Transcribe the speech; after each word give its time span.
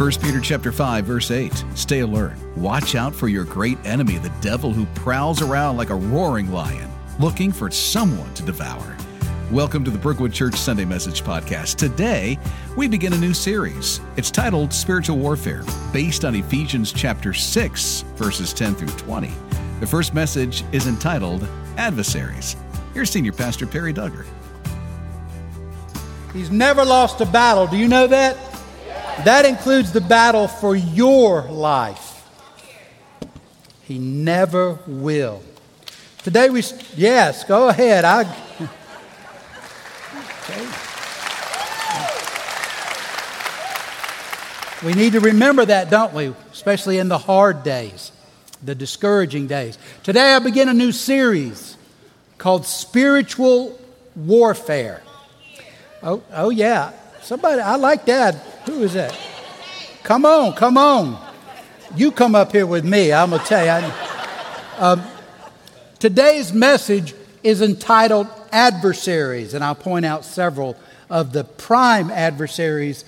1 0.00 0.12
Peter 0.22 0.40
chapter 0.40 0.72
5 0.72 1.04
verse 1.04 1.30
8. 1.30 1.62
Stay 1.74 2.00
alert. 2.00 2.32
Watch 2.56 2.94
out 2.94 3.14
for 3.14 3.28
your 3.28 3.44
great 3.44 3.76
enemy, 3.84 4.16
the 4.16 4.32
devil 4.40 4.72
who 4.72 4.86
prowls 4.94 5.42
around 5.42 5.76
like 5.76 5.90
a 5.90 5.94
roaring 5.94 6.50
lion, 6.50 6.90
looking 7.18 7.52
for 7.52 7.70
someone 7.70 8.32
to 8.32 8.42
devour. 8.42 8.96
Welcome 9.50 9.84
to 9.84 9.90
the 9.90 9.98
Brookwood 9.98 10.32
Church 10.32 10.54
Sunday 10.54 10.86
Message 10.86 11.22
Podcast. 11.22 11.76
Today, 11.76 12.38
we 12.78 12.88
begin 12.88 13.12
a 13.12 13.18
new 13.18 13.34
series. 13.34 14.00
It's 14.16 14.30
titled 14.30 14.72
Spiritual 14.72 15.18
Warfare, 15.18 15.64
based 15.92 16.24
on 16.24 16.34
Ephesians 16.34 16.94
chapter 16.94 17.34
6, 17.34 18.00
verses 18.14 18.54
10 18.54 18.76
through 18.76 18.96
20. 18.96 19.30
The 19.80 19.86
first 19.86 20.14
message 20.14 20.64
is 20.72 20.86
entitled 20.86 21.46
Adversaries. 21.76 22.56
Here's 22.94 23.10
Senior 23.10 23.32
Pastor 23.32 23.66
Perry 23.66 23.92
Duggar. 23.92 24.24
He's 26.32 26.50
never 26.50 26.86
lost 26.86 27.20
a 27.20 27.26
battle. 27.26 27.66
Do 27.66 27.76
you 27.76 27.86
know 27.86 28.06
that? 28.06 28.49
That 29.24 29.44
includes 29.44 29.92
the 29.92 30.00
battle 30.00 30.48
for 30.48 30.74
your 30.74 31.42
life. 31.42 32.26
He 33.82 33.98
never 33.98 34.78
will. 34.86 35.42
Today 36.22 36.48
we, 36.48 36.62
yes, 36.96 37.44
go 37.44 37.68
ahead. 37.68 38.04
I. 38.04 38.24
Okay. 40.50 40.66
We 44.84 44.94
need 44.94 45.12
to 45.12 45.20
remember 45.20 45.64
that, 45.64 45.90
don't 45.90 46.14
we? 46.14 46.32
Especially 46.52 46.98
in 46.98 47.08
the 47.08 47.18
hard 47.18 47.62
days, 47.62 48.10
the 48.62 48.74
discouraging 48.74 49.46
days. 49.46 49.78
Today 50.02 50.34
I 50.34 50.38
begin 50.38 50.68
a 50.68 50.74
new 50.74 50.90
series 50.90 51.76
called 52.38 52.64
Spiritual 52.66 53.78
Warfare. 54.16 55.02
Oh, 56.02 56.22
oh 56.32 56.50
yeah. 56.50 56.92
Somebody, 57.30 57.62
I 57.62 57.76
like 57.76 58.06
that. 58.06 58.34
Who 58.66 58.82
is 58.82 58.94
that? 58.94 59.16
Come 60.02 60.26
on, 60.26 60.52
come 60.54 60.76
on. 60.76 61.16
You 61.94 62.10
come 62.10 62.34
up 62.34 62.50
here 62.50 62.66
with 62.66 62.84
me. 62.84 63.12
I'm 63.12 63.30
going 63.30 63.40
to 63.40 63.46
tell 63.46 63.80
you. 63.80 63.92
Um, 64.78 65.02
today's 66.00 66.52
message 66.52 67.14
is 67.44 67.62
entitled 67.62 68.26
Adversaries, 68.50 69.54
and 69.54 69.62
I'll 69.62 69.76
point 69.76 70.04
out 70.04 70.24
several 70.24 70.76
of 71.08 71.32
the 71.32 71.44
prime 71.44 72.10
adversaries 72.10 73.04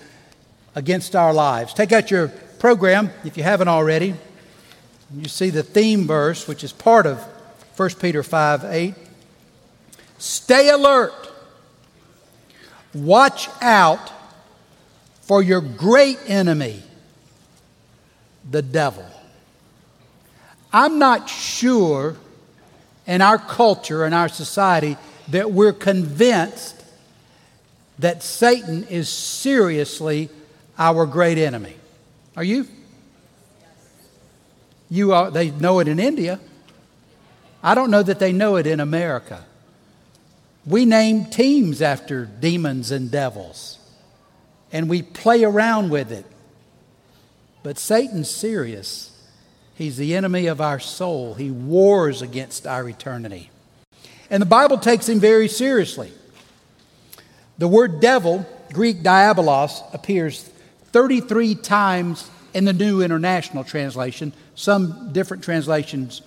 against 0.76 1.16
our 1.16 1.34
lives. 1.34 1.74
Take 1.74 1.90
out 1.90 2.08
your 2.08 2.28
program 2.60 3.10
if 3.24 3.36
you 3.36 3.42
haven't 3.42 3.66
already. 3.66 4.14
You 5.16 5.26
see 5.26 5.50
the 5.50 5.64
theme 5.64 6.06
verse, 6.06 6.46
which 6.46 6.62
is 6.62 6.72
part 6.72 7.06
of 7.06 7.18
1 7.76 7.90
Peter 7.98 8.22
5 8.22 8.66
8. 8.66 8.94
Stay 10.18 10.68
alert. 10.68 11.21
Watch 12.94 13.48
out 13.60 14.12
for 15.22 15.42
your 15.42 15.60
great 15.60 16.18
enemy, 16.26 16.82
the 18.50 18.62
devil. 18.62 19.06
I'm 20.72 20.98
not 20.98 21.28
sure 21.28 22.16
in 23.06 23.20
our 23.20 23.38
culture 23.38 24.04
and 24.04 24.14
our 24.14 24.28
society 24.28 24.96
that 25.28 25.50
we're 25.52 25.72
convinced 25.72 26.82
that 27.98 28.22
Satan 28.22 28.84
is 28.84 29.08
seriously 29.08 30.28
our 30.78 31.06
great 31.06 31.38
enemy. 31.38 31.76
Are 32.36 32.44
you? 32.44 32.66
You 34.90 35.12
are, 35.12 35.30
they 35.30 35.50
know 35.50 35.78
it 35.78 35.88
in 35.88 35.98
India. 35.98 36.40
I 37.62 37.74
don't 37.74 37.90
know 37.90 38.02
that 38.02 38.18
they 38.18 38.32
know 38.32 38.56
it 38.56 38.66
in 38.66 38.80
America. 38.80 39.44
We 40.64 40.84
name 40.84 41.26
teams 41.26 41.82
after 41.82 42.24
demons 42.24 42.90
and 42.92 43.10
devils, 43.10 43.78
and 44.72 44.88
we 44.88 45.02
play 45.02 45.42
around 45.42 45.90
with 45.90 46.12
it. 46.12 46.24
But 47.62 47.78
Satan's 47.78 48.30
serious. 48.30 49.08
He's 49.74 49.96
the 49.96 50.14
enemy 50.14 50.46
of 50.46 50.60
our 50.60 50.78
soul. 50.78 51.34
He 51.34 51.50
wars 51.50 52.22
against 52.22 52.66
our 52.66 52.88
eternity. 52.88 53.50
And 54.30 54.40
the 54.40 54.46
Bible 54.46 54.78
takes 54.78 55.08
him 55.08 55.18
very 55.18 55.48
seriously. 55.48 56.12
The 57.58 57.68
word 57.68 58.00
devil, 58.00 58.46
Greek 58.72 59.02
diabolos, 59.02 59.82
appears 59.92 60.42
33 60.92 61.56
times 61.56 62.30
in 62.54 62.64
the 62.64 62.72
New 62.72 63.02
International 63.02 63.64
Translation. 63.64 64.32
Some 64.54 65.12
different 65.12 65.42
translations 65.42 66.22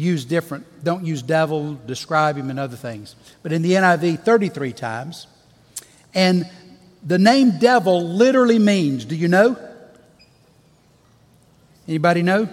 use 0.00 0.24
different, 0.24 0.82
don't 0.82 1.04
use 1.04 1.22
devil, 1.22 1.74
describe 1.86 2.36
him, 2.36 2.50
and 2.50 2.58
other 2.58 2.76
things. 2.76 3.14
But 3.42 3.52
in 3.52 3.62
the 3.62 3.72
NIV, 3.72 4.24
33 4.24 4.72
times. 4.72 5.26
And 6.14 6.48
the 7.06 7.18
name 7.18 7.58
devil 7.58 8.08
literally 8.08 8.58
means, 8.58 9.04
do 9.04 9.14
you 9.14 9.28
know? 9.28 9.56
Anybody 11.86 12.22
know? 12.22 12.48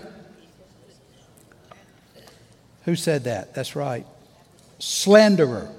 Who 2.84 2.96
said 2.96 3.25
that? 3.25 3.53
That's 3.53 3.75
right. 3.75 4.06
Slanderer, 4.79 5.69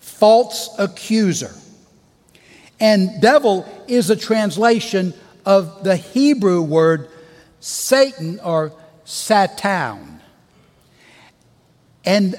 false 0.00 0.70
accuser. 0.78 1.54
And 2.80 3.20
devil 3.20 3.66
is 3.88 4.10
a 4.10 4.16
translation 4.16 5.14
of 5.44 5.82
the 5.82 5.96
Hebrew 5.96 6.62
word 6.62 7.08
Satan 7.60 8.38
or 8.40 8.72
Satan. 9.04 10.17
And 12.08 12.32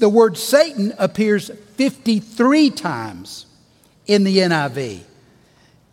the 0.00 0.10
word 0.10 0.36
Satan 0.36 0.92
appears 0.98 1.50
53 1.76 2.68
times 2.68 3.46
in 4.06 4.22
the 4.22 4.36
NIV. 4.36 5.00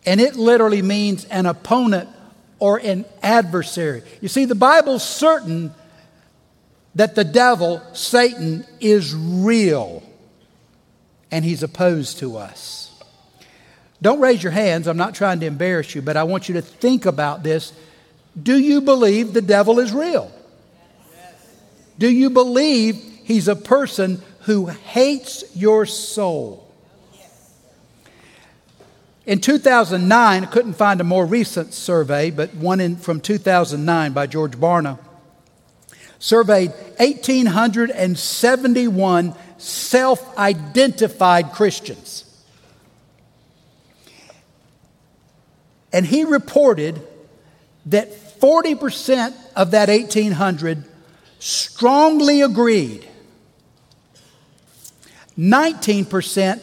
And 0.04 0.20
it 0.20 0.36
literally 0.36 0.82
means 0.82 1.24
an 1.24 1.46
opponent 1.46 2.10
or 2.58 2.76
an 2.76 3.06
adversary. 3.22 4.02
You 4.20 4.28
see, 4.28 4.44
the 4.44 4.54
Bible's 4.54 5.02
certain 5.02 5.72
that 6.94 7.14
the 7.14 7.24
devil, 7.24 7.80
Satan, 7.94 8.66
is 8.80 9.14
real 9.14 10.02
and 11.30 11.42
he's 11.42 11.62
opposed 11.62 12.18
to 12.18 12.36
us. 12.36 13.02
Don't 14.02 14.20
raise 14.20 14.42
your 14.42 14.52
hands. 14.52 14.86
I'm 14.86 14.98
not 14.98 15.14
trying 15.14 15.40
to 15.40 15.46
embarrass 15.46 15.94
you, 15.94 16.02
but 16.02 16.18
I 16.18 16.24
want 16.24 16.50
you 16.50 16.56
to 16.56 16.62
think 16.62 17.06
about 17.06 17.42
this. 17.42 17.72
Do 18.40 18.58
you 18.58 18.82
believe 18.82 19.32
the 19.32 19.40
devil 19.40 19.78
is 19.78 19.90
real? 19.90 20.30
Do 21.98 22.10
you 22.10 22.28
believe 22.28 23.11
he's 23.32 23.48
a 23.48 23.56
person 23.56 24.22
who 24.40 24.66
hates 24.66 25.44
your 25.56 25.86
soul? 25.86 26.68
In 29.24 29.40
2009, 29.40 30.42
I 30.42 30.46
couldn't 30.46 30.74
find 30.74 31.00
a 31.00 31.04
more 31.04 31.24
recent 31.24 31.72
survey, 31.72 32.30
but 32.30 32.54
one 32.54 32.80
in, 32.80 32.96
from 32.96 33.20
2009 33.20 34.12
by 34.12 34.26
George 34.26 34.52
Barna 34.52 34.98
surveyed 36.18 36.72
1,871 36.98 39.34
self 39.58 40.38
identified 40.38 41.52
Christians. 41.52 42.24
And 45.92 46.06
he 46.06 46.24
reported 46.24 47.06
that 47.86 48.10
40% 48.10 49.34
of 49.54 49.70
that 49.72 49.88
1,800 49.88 50.84
strongly 51.38 52.40
agreed. 52.40 53.06
19% 55.42 56.62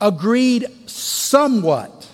agreed 0.00 0.88
somewhat. 0.88 2.08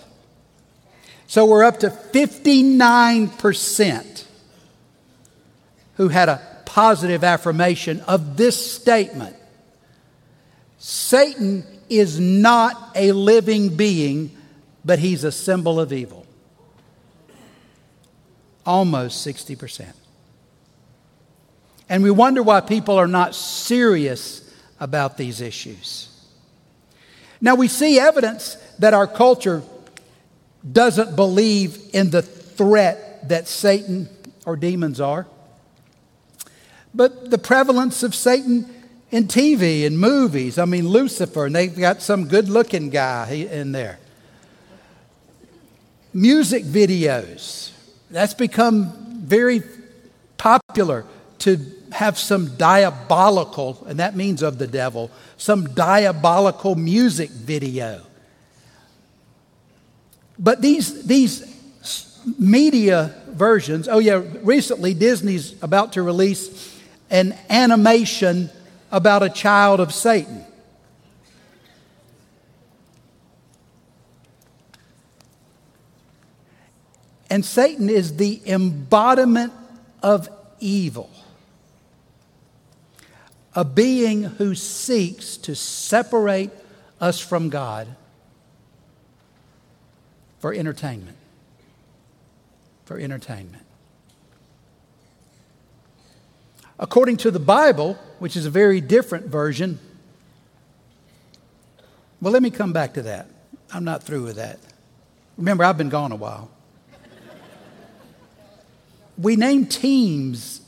So 1.27 1.45
we're 1.45 1.63
up 1.63 1.81
to 1.81 1.89
59% 1.89 4.25
who 5.97 6.07
had 6.07 6.29
a 6.29 6.41
positive 6.65 7.23
affirmation 7.23 8.01
of 8.01 8.37
this 8.37 8.73
statement 8.73 9.35
Satan 10.85 11.63
is 11.89 12.19
not 12.19 12.91
a 12.93 13.13
living 13.13 13.77
being, 13.77 14.35
but 14.83 14.99
he's 14.99 15.23
a 15.23 15.31
symbol 15.31 15.79
of 15.79 15.93
evil. 15.93 16.27
Almost 18.65 19.25
60%. 19.25 19.93
And 21.87 22.03
we 22.03 22.11
wonder 22.11 22.43
why 22.43 22.59
people 22.59 22.95
are 22.95 23.07
not 23.07 23.33
serious 23.33 24.42
about 24.79 25.17
these 25.17 25.41
issues. 25.41 26.09
Now, 27.41 27.55
we 27.55 27.67
see 27.67 27.99
evidence 27.99 28.55
that 28.79 28.93
our 28.93 29.07
culture 29.07 29.63
doesn't 30.69 31.15
believe 31.15 31.77
in 31.93 32.09
the 32.09 32.21
threat 32.21 33.27
that 33.29 33.47
Satan 33.47 34.07
or 34.45 34.55
demons 34.55 35.01
are. 35.01 35.27
But 36.93 37.31
the 37.31 37.37
prevalence 37.37 38.03
of 38.03 38.13
Satan 38.13 38.69
in 39.11 39.27
TV 39.27 39.85
and 39.85 39.99
movies, 39.99 40.57
I 40.57 40.65
mean, 40.65 40.87
Lucifer, 40.87 41.45
and 41.45 41.55
they've 41.55 41.75
got 41.75 42.01
some 42.01 42.27
good 42.27 42.49
looking 42.49 42.89
guy 42.89 43.47
in 43.51 43.71
there. 43.71 43.99
Music 46.13 46.63
videos, 46.63 47.71
that's 48.09 48.33
become 48.33 48.91
very 49.21 49.63
popular 50.37 51.05
to 51.43 51.59
have 51.91 52.17
some 52.17 52.55
diabolical, 52.55 53.83
and 53.87 53.99
that 53.99 54.15
means 54.15 54.41
of 54.41 54.57
the 54.57 54.67
devil, 54.67 55.11
some 55.37 55.65
diabolical 55.73 56.75
music 56.75 57.29
video. 57.29 58.01
But 60.39 60.61
these, 60.61 61.05
these 61.05 61.53
media 62.39 63.13
versions. 63.29 63.87
Oh, 63.87 63.99
yeah, 63.99 64.21
recently 64.41 64.93
Disney's 64.93 65.61
about 65.61 65.93
to 65.93 66.01
release 66.01 66.79
an 67.09 67.35
animation 67.49 68.49
about 68.91 69.23
a 69.23 69.29
child 69.29 69.79
of 69.79 69.93
Satan. 69.93 70.45
And 77.29 77.43
Satan 77.43 77.89
is 77.89 78.17
the 78.17 78.41
embodiment 78.45 79.53
of 80.03 80.29
evil, 80.59 81.09
a 83.55 83.63
being 83.63 84.23
who 84.23 84.55
seeks 84.55 85.37
to 85.37 85.55
separate 85.55 86.49
us 86.99 87.19
from 87.19 87.49
God 87.49 87.87
for 90.39 90.53
entertainment. 90.53 91.17
For 92.85 92.97
entertainment. 92.97 93.63
According 96.79 97.17
to 97.17 97.31
the 97.31 97.39
Bible, 97.39 97.97
which 98.19 98.35
is 98.35 98.45
a 98.45 98.49
very 98.49 98.81
different 98.81 99.27
version, 99.27 99.79
well, 102.19 102.33
let 102.33 102.41
me 102.41 102.49
come 102.49 102.73
back 102.73 102.95
to 102.95 103.03
that. 103.03 103.27
I'm 103.71 103.83
not 103.83 104.03
through 104.03 104.23
with 104.23 104.37
that. 104.37 104.59
Remember, 105.37 105.63
I've 105.63 105.77
been 105.77 105.89
gone 105.89 106.11
a 106.11 106.15
while. 106.15 106.49
we 109.17 109.35
name 109.35 109.65
teams 109.65 110.61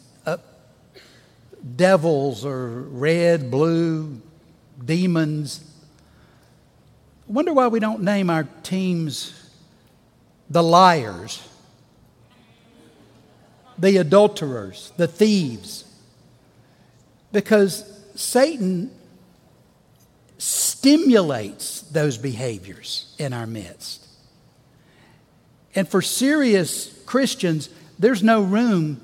devils 1.76 2.46
or 2.46 2.82
red, 2.82 3.50
blue, 3.50 4.22
demons. 4.84 5.64
Wonder 7.28 7.54
why 7.54 7.68
we 7.68 7.80
don't 7.80 8.04
name 8.04 8.30
our 8.30 8.44
teams 8.64 9.42
the 10.50 10.62
liars, 10.62 11.42
the 13.78 13.98
adulterers, 13.98 14.92
the 14.98 15.08
thieves. 15.08 15.84
Because 17.32 17.84
Satan 18.16 18.92
stimulates 20.38 21.82
those 21.82 22.18
behaviors 22.18 23.16
in 23.18 23.34
our 23.34 23.48
midst. 23.48 24.06
And 25.74 25.88
for 25.88 26.02
serious 26.02 26.94
Christians, 27.06 27.70
there's 27.98 28.22
no 28.24 28.42
room 28.42 29.02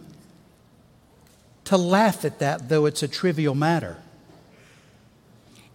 to 1.71 1.77
laugh 1.77 2.25
at 2.25 2.39
that, 2.39 2.67
though 2.67 2.85
it's 2.85 3.01
a 3.01 3.07
trivial 3.07 3.55
matter. 3.55 3.95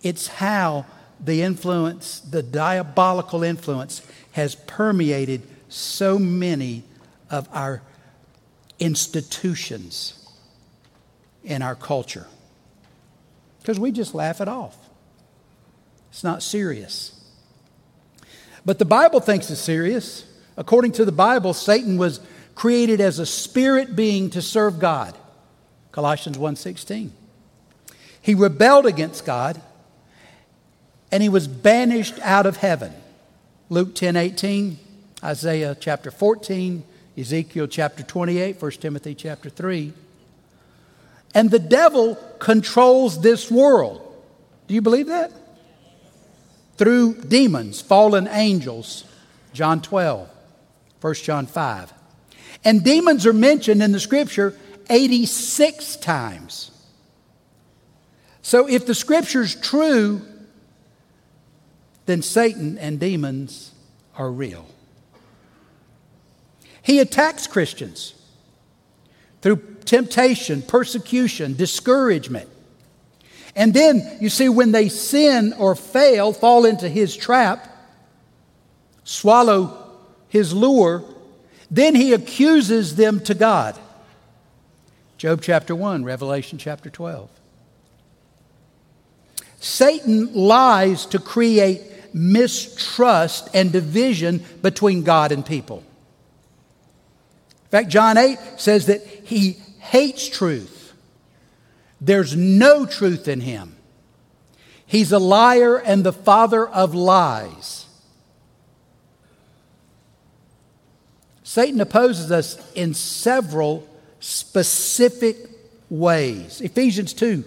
It's 0.02 0.26
how 0.26 0.84
the 1.18 1.40
influence, 1.40 2.20
the 2.20 2.42
diabolical 2.42 3.42
influence, 3.42 4.06
has 4.32 4.56
permeated 4.56 5.40
so 5.70 6.18
many 6.18 6.82
of 7.30 7.48
our 7.50 7.80
institutions 8.78 10.22
in 11.42 11.62
our 11.62 11.74
culture 11.74 12.26
because 13.62 13.80
we 13.80 13.90
just 13.90 14.14
laugh 14.14 14.42
it 14.42 14.48
off. 14.48 14.76
It's 16.10 16.22
not 16.22 16.42
serious. 16.42 17.18
But 18.66 18.78
the 18.78 18.84
Bible 18.84 19.20
thinks 19.20 19.48
it's 19.50 19.62
serious. 19.62 20.26
According 20.58 20.92
to 20.92 21.06
the 21.06 21.12
Bible, 21.12 21.54
Satan 21.54 21.96
was 21.96 22.20
created 22.54 23.00
as 23.00 23.18
a 23.18 23.24
spirit 23.24 23.96
being 23.96 24.28
to 24.28 24.42
serve 24.42 24.78
God. 24.78 25.16
Colossians 25.96 26.36
1:16. 26.36 27.10
He 28.20 28.34
rebelled 28.34 28.84
against 28.84 29.24
God 29.24 29.62
and 31.10 31.22
he 31.22 31.30
was 31.30 31.48
banished 31.48 32.18
out 32.20 32.44
of 32.44 32.58
heaven. 32.58 32.92
Luke 33.70 33.94
10:18. 33.94 34.76
Isaiah 35.24 35.74
chapter 35.80 36.10
14, 36.10 36.84
Ezekiel 37.16 37.66
chapter 37.66 38.02
28, 38.02 38.60
1 38.60 38.70
Timothy 38.72 39.14
chapter 39.14 39.48
3. 39.48 39.94
And 41.34 41.50
the 41.50 41.58
devil 41.58 42.16
controls 42.40 43.22
this 43.22 43.50
world. 43.50 44.02
Do 44.68 44.74
you 44.74 44.82
believe 44.82 45.06
that? 45.06 45.32
Through 46.76 47.22
demons, 47.22 47.80
fallen 47.80 48.28
angels, 48.30 49.04
John 49.54 49.80
12, 49.80 50.28
1 51.00 51.14
John 51.14 51.46
5. 51.46 51.94
And 52.66 52.84
demons 52.84 53.24
are 53.24 53.32
mentioned 53.32 53.82
in 53.82 53.92
the 53.92 54.00
scripture 54.00 54.54
86 54.88 55.96
times. 55.96 56.70
So 58.42 58.68
if 58.68 58.86
the 58.86 58.94
scripture's 58.94 59.54
true, 59.54 60.22
then 62.06 62.22
Satan 62.22 62.78
and 62.78 63.00
demons 63.00 63.72
are 64.16 64.30
real. 64.30 64.66
He 66.82 67.00
attacks 67.00 67.48
Christians 67.48 68.14
through 69.42 69.56
temptation, 69.84 70.62
persecution, 70.62 71.54
discouragement. 71.54 72.48
And 73.56 73.74
then 73.74 74.18
you 74.20 74.28
see, 74.28 74.48
when 74.48 74.70
they 74.70 74.88
sin 74.88 75.52
or 75.58 75.74
fail, 75.74 76.32
fall 76.32 76.64
into 76.64 76.88
his 76.88 77.16
trap, 77.16 77.66
swallow 79.02 79.98
his 80.28 80.52
lure, 80.52 81.02
then 81.70 81.94
he 81.94 82.12
accuses 82.12 82.94
them 82.96 83.20
to 83.20 83.34
God. 83.34 83.76
Job 85.18 85.40
chapter 85.40 85.74
1, 85.74 86.04
Revelation 86.04 86.58
chapter 86.58 86.90
12. 86.90 87.30
Satan 89.58 90.34
lies 90.34 91.06
to 91.06 91.18
create 91.18 91.80
mistrust 92.12 93.48
and 93.54 93.72
division 93.72 94.44
between 94.60 95.02
God 95.02 95.32
and 95.32 95.44
people. 95.44 95.78
In 95.78 97.70
fact, 97.70 97.88
John 97.88 98.18
8 98.18 98.38
says 98.56 98.86
that 98.86 99.04
he 99.24 99.52
hates 99.78 100.28
truth. 100.28 100.92
There's 102.00 102.36
no 102.36 102.84
truth 102.84 103.26
in 103.26 103.40
him. 103.40 103.74
He's 104.84 105.12
a 105.12 105.18
liar 105.18 105.78
and 105.78 106.04
the 106.04 106.12
father 106.12 106.68
of 106.68 106.94
lies. 106.94 107.86
Satan 111.42 111.80
opposes 111.80 112.30
us 112.30 112.72
in 112.74 112.92
several 112.92 113.88
specific 114.26 115.36
ways. 115.88 116.60
Ephesians 116.60 117.12
2 117.12 117.44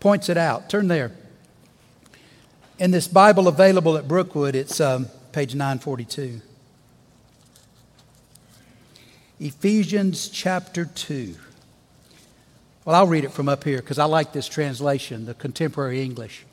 points 0.00 0.30
it 0.30 0.38
out. 0.38 0.70
Turn 0.70 0.88
there. 0.88 1.12
In 2.78 2.90
this 2.90 3.06
Bible 3.06 3.46
available 3.46 3.98
at 3.98 4.08
Brookwood, 4.08 4.54
it's 4.54 4.80
um, 4.80 5.08
page 5.32 5.54
942. 5.54 6.40
Ephesians 9.38 10.28
chapter 10.30 10.86
2. 10.86 11.34
Well, 12.86 12.96
I'll 12.96 13.06
read 13.06 13.24
it 13.24 13.32
from 13.32 13.48
up 13.48 13.62
here 13.62 13.78
because 13.78 13.98
I 13.98 14.04
like 14.06 14.32
this 14.32 14.48
translation, 14.48 15.26
the 15.26 15.34
contemporary 15.34 16.02
English. 16.02 16.46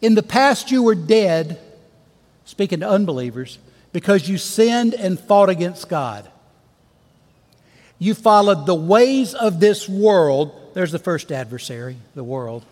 In 0.00 0.14
the 0.14 0.22
past, 0.22 0.70
you 0.70 0.82
were 0.82 0.94
dead, 0.94 1.60
speaking 2.46 2.80
to 2.80 2.88
unbelievers, 2.88 3.58
because 3.92 4.26
you 4.26 4.38
sinned 4.38 4.94
and 4.94 5.20
fought 5.20 5.50
against 5.50 5.90
God. 5.90 6.29
You 8.00 8.14
followed 8.14 8.64
the 8.64 8.74
ways 8.74 9.34
of 9.34 9.60
this 9.60 9.88
world. 9.88 10.72
There's 10.74 10.90
the 10.90 10.98
first 10.98 11.30
adversary, 11.30 11.98
the 12.14 12.24
world. 12.24 12.64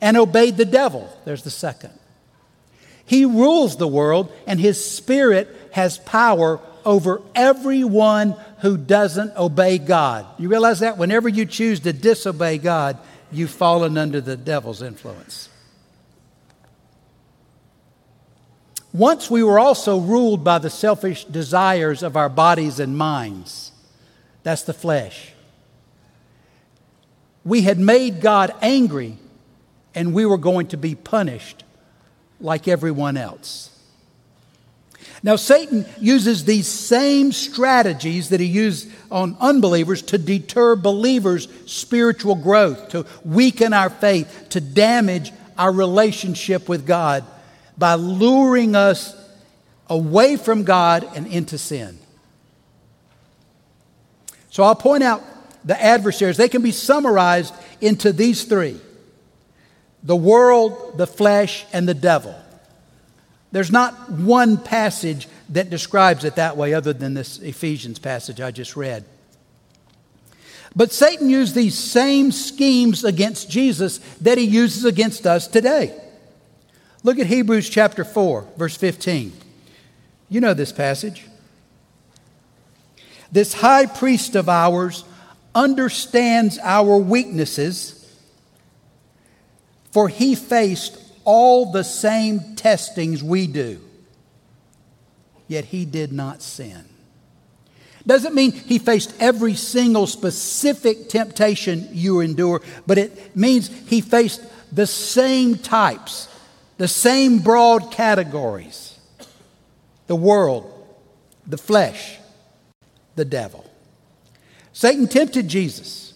And 0.00 0.16
obeyed 0.16 0.56
the 0.56 0.64
devil. 0.64 1.14
There's 1.26 1.42
the 1.42 1.50
second. 1.50 1.92
He 3.04 3.24
rules 3.24 3.76
the 3.76 3.88
world, 3.88 4.32
and 4.46 4.60
his 4.60 4.82
spirit 4.82 5.48
has 5.72 5.98
power 5.98 6.60
over 6.84 7.22
everyone 7.34 8.36
who 8.60 8.76
doesn't 8.76 9.36
obey 9.36 9.78
God. 9.78 10.26
You 10.38 10.48
realize 10.48 10.78
that? 10.78 10.96
Whenever 10.96 11.28
you 11.28 11.44
choose 11.44 11.80
to 11.80 11.92
disobey 11.92 12.58
God, 12.58 12.98
you've 13.32 13.50
fallen 13.50 13.98
under 13.98 14.20
the 14.20 14.36
devil's 14.36 14.80
influence. 14.80 15.48
Once 18.92 19.28
we 19.28 19.42
were 19.42 19.58
also 19.58 19.98
ruled 19.98 20.44
by 20.44 20.58
the 20.58 20.70
selfish 20.70 21.24
desires 21.24 22.04
of 22.04 22.16
our 22.16 22.28
bodies 22.28 22.78
and 22.78 22.96
minds. 22.96 23.69
That's 24.42 24.62
the 24.62 24.74
flesh. 24.74 25.32
We 27.44 27.62
had 27.62 27.78
made 27.78 28.20
God 28.20 28.54
angry 28.60 29.16
and 29.94 30.12
we 30.14 30.26
were 30.26 30.38
going 30.38 30.68
to 30.68 30.76
be 30.76 30.94
punished 30.94 31.64
like 32.40 32.68
everyone 32.68 33.16
else. 33.16 33.70
Now, 35.22 35.36
Satan 35.36 35.84
uses 35.98 36.44
these 36.44 36.66
same 36.66 37.32
strategies 37.32 38.30
that 38.30 38.40
he 38.40 38.46
used 38.46 38.90
on 39.10 39.36
unbelievers 39.38 40.00
to 40.02 40.18
deter 40.18 40.76
believers' 40.76 41.46
spiritual 41.66 42.36
growth, 42.36 42.90
to 42.90 43.04
weaken 43.24 43.74
our 43.74 43.90
faith, 43.90 44.46
to 44.50 44.60
damage 44.60 45.32
our 45.58 45.72
relationship 45.72 46.68
with 46.70 46.86
God 46.86 47.24
by 47.76 47.94
luring 47.94 48.74
us 48.74 49.14
away 49.88 50.36
from 50.36 50.64
God 50.64 51.06
and 51.14 51.26
into 51.26 51.58
sin. 51.58 51.98
So 54.50 54.64
I'll 54.64 54.74
point 54.74 55.02
out 55.02 55.22
the 55.64 55.80
adversaries. 55.80 56.36
They 56.36 56.48
can 56.48 56.62
be 56.62 56.72
summarized 56.72 57.54
into 57.80 58.12
these 58.12 58.44
three 58.44 58.80
the 60.02 60.16
world, 60.16 60.96
the 60.96 61.06
flesh, 61.06 61.66
and 61.72 61.86
the 61.86 61.94
devil. 61.94 62.34
There's 63.52 63.70
not 63.70 64.10
one 64.10 64.56
passage 64.56 65.28
that 65.50 65.68
describes 65.68 66.24
it 66.24 66.36
that 66.36 66.56
way 66.56 66.72
other 66.72 66.92
than 66.92 67.14
this 67.14 67.38
Ephesians 67.38 67.98
passage 67.98 68.40
I 68.40 68.50
just 68.50 68.76
read. 68.76 69.04
But 70.74 70.92
Satan 70.92 71.28
used 71.28 71.54
these 71.54 71.76
same 71.76 72.30
schemes 72.32 73.04
against 73.04 73.50
Jesus 73.50 73.98
that 74.20 74.38
he 74.38 74.44
uses 74.44 74.84
against 74.84 75.26
us 75.26 75.48
today. 75.48 76.00
Look 77.02 77.18
at 77.18 77.26
Hebrews 77.26 77.68
chapter 77.68 78.04
4, 78.04 78.46
verse 78.56 78.76
15. 78.76 79.32
You 80.28 80.40
know 80.40 80.54
this 80.54 80.72
passage. 80.72 81.24
This 83.32 83.54
high 83.54 83.86
priest 83.86 84.34
of 84.34 84.48
ours 84.48 85.04
understands 85.54 86.58
our 86.62 86.96
weaknesses, 86.98 87.96
for 89.92 90.08
he 90.08 90.34
faced 90.34 90.98
all 91.24 91.72
the 91.72 91.84
same 91.84 92.56
testings 92.56 93.22
we 93.22 93.46
do, 93.46 93.80
yet 95.48 95.66
he 95.66 95.84
did 95.84 96.12
not 96.12 96.42
sin. 96.42 96.84
Doesn't 98.06 98.34
mean 98.34 98.52
he 98.52 98.78
faced 98.78 99.14
every 99.20 99.54
single 99.54 100.06
specific 100.06 101.08
temptation 101.08 101.88
you 101.92 102.20
endure, 102.20 102.62
but 102.86 102.98
it 102.98 103.36
means 103.36 103.68
he 103.88 104.00
faced 104.00 104.42
the 104.72 104.86
same 104.86 105.56
types, 105.56 106.28
the 106.78 106.88
same 106.88 107.40
broad 107.40 107.92
categories 107.92 108.96
the 110.06 110.16
world, 110.16 110.68
the 111.46 111.56
flesh, 111.56 112.18
the 113.20 113.24
devil. 113.26 113.64
Satan 114.72 115.06
tempted 115.06 115.46
Jesus, 115.46 116.14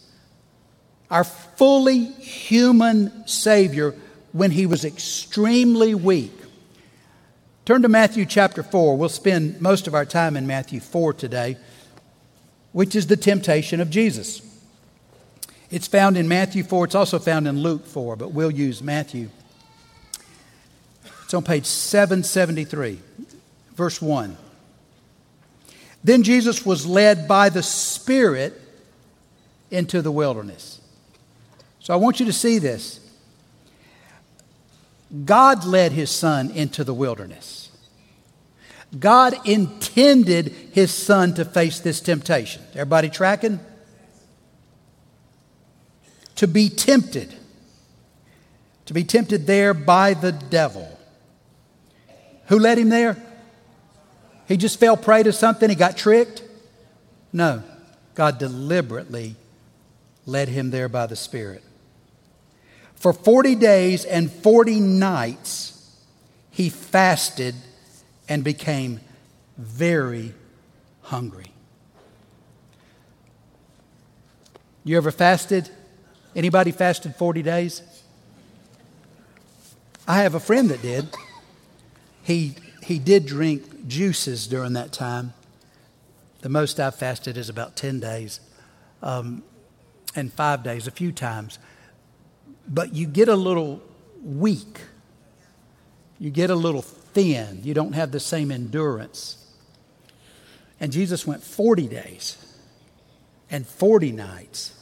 our 1.10 1.22
fully 1.22 2.04
human 2.04 3.28
Savior, 3.28 3.94
when 4.32 4.50
he 4.50 4.64
was 4.64 4.84
extremely 4.84 5.94
weak. 5.94 6.32
Turn 7.66 7.82
to 7.82 7.88
Matthew 7.88 8.24
chapter 8.24 8.62
4. 8.62 8.96
We'll 8.96 9.08
spend 9.10 9.60
most 9.60 9.86
of 9.86 9.94
our 9.94 10.06
time 10.06 10.34
in 10.34 10.46
Matthew 10.46 10.80
4 10.80 11.12
today 11.12 11.56
which 12.74 12.96
is 12.96 13.06
the 13.06 13.16
temptation 13.16 13.80
of 13.80 13.88
Jesus. 13.88 14.42
It's 15.70 15.86
found 15.86 16.16
in 16.16 16.26
Matthew 16.26 16.64
4, 16.64 16.86
it's 16.86 16.96
also 16.96 17.20
found 17.20 17.46
in 17.46 17.62
Luke 17.62 17.86
4, 17.86 18.16
but 18.16 18.32
we'll 18.32 18.50
use 18.50 18.82
Matthew. 18.82 19.30
It's 21.22 21.34
on 21.34 21.44
page 21.44 21.66
773, 21.66 22.98
verse 23.76 24.02
1. 24.02 24.36
Then 26.04 26.22
Jesus 26.22 26.66
was 26.66 26.86
led 26.86 27.26
by 27.26 27.48
the 27.48 27.62
Spirit 27.62 28.60
into 29.70 30.02
the 30.02 30.12
wilderness. 30.12 30.80
So 31.80 31.94
I 31.94 31.96
want 31.96 32.20
you 32.20 32.26
to 32.26 32.32
see 32.32 32.58
this. 32.58 33.00
God 35.24 35.64
led 35.64 35.92
his 35.92 36.10
son 36.10 36.50
into 36.50 36.84
the 36.84 36.94
wilderness. 36.94 37.70
God 38.98 39.34
intended 39.46 40.48
his 40.72 40.92
son 40.92 41.34
to 41.34 41.44
face 41.44 41.80
this 41.80 42.00
temptation. 42.00 42.62
Everybody 42.72 43.08
tracking? 43.08 43.58
To 46.36 46.46
be 46.46 46.68
tempted. 46.68 47.34
To 48.86 48.94
be 48.94 49.04
tempted 49.04 49.46
there 49.46 49.72
by 49.72 50.14
the 50.14 50.32
devil. 50.32 50.88
Who 52.48 52.58
led 52.58 52.78
him 52.78 52.90
there? 52.90 53.16
He 54.46 54.56
just 54.56 54.78
fell 54.78 54.96
prey 54.96 55.22
to 55.22 55.32
something, 55.32 55.68
he 55.68 55.76
got 55.76 55.96
tricked? 55.96 56.42
No. 57.32 57.62
God 58.14 58.38
deliberately 58.38 59.36
led 60.26 60.48
him 60.48 60.70
there 60.70 60.88
by 60.88 61.06
the 61.06 61.16
Spirit. 61.16 61.62
For 62.94 63.12
40 63.12 63.56
days 63.56 64.04
and 64.04 64.30
40 64.30 64.80
nights, 64.80 65.98
he 66.50 66.70
fasted 66.70 67.54
and 68.28 68.44
became 68.44 69.00
very 69.58 70.32
hungry. 71.02 71.52
You 74.84 74.96
ever 74.96 75.10
fasted? 75.10 75.68
Anybody 76.36 76.70
fasted 76.70 77.16
40 77.16 77.42
days? 77.42 77.82
I 80.06 80.22
have 80.22 80.34
a 80.34 80.40
friend 80.40 80.68
that 80.70 80.82
did. 80.82 81.08
He, 82.22 82.56
he 82.84 82.98
did 82.98 83.26
drink 83.26 83.86
juices 83.86 84.46
during 84.46 84.74
that 84.74 84.92
time. 84.92 85.32
The 86.42 86.48
most 86.48 86.78
I've 86.78 86.94
fasted 86.94 87.36
is 87.36 87.48
about 87.48 87.76
10 87.76 88.00
days 88.00 88.40
um, 89.02 89.42
and 90.14 90.32
five 90.32 90.62
days, 90.62 90.86
a 90.86 90.90
few 90.90 91.10
times. 91.10 91.58
But 92.68 92.94
you 92.94 93.06
get 93.06 93.28
a 93.28 93.36
little 93.36 93.82
weak, 94.22 94.80
you 96.18 96.30
get 96.30 96.50
a 96.50 96.54
little 96.54 96.82
thin. 96.82 97.60
You 97.62 97.74
don't 97.74 97.94
have 97.94 98.10
the 98.12 98.20
same 98.20 98.50
endurance. 98.50 99.38
And 100.80 100.92
Jesus 100.92 101.26
went 101.26 101.42
40 101.42 101.86
days 101.88 102.36
and 103.50 103.66
40 103.66 104.12
nights, 104.12 104.72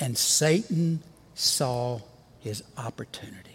and 0.00 0.16
Satan 0.16 1.02
saw 1.34 2.00
his 2.40 2.62
opportunity. 2.78 3.49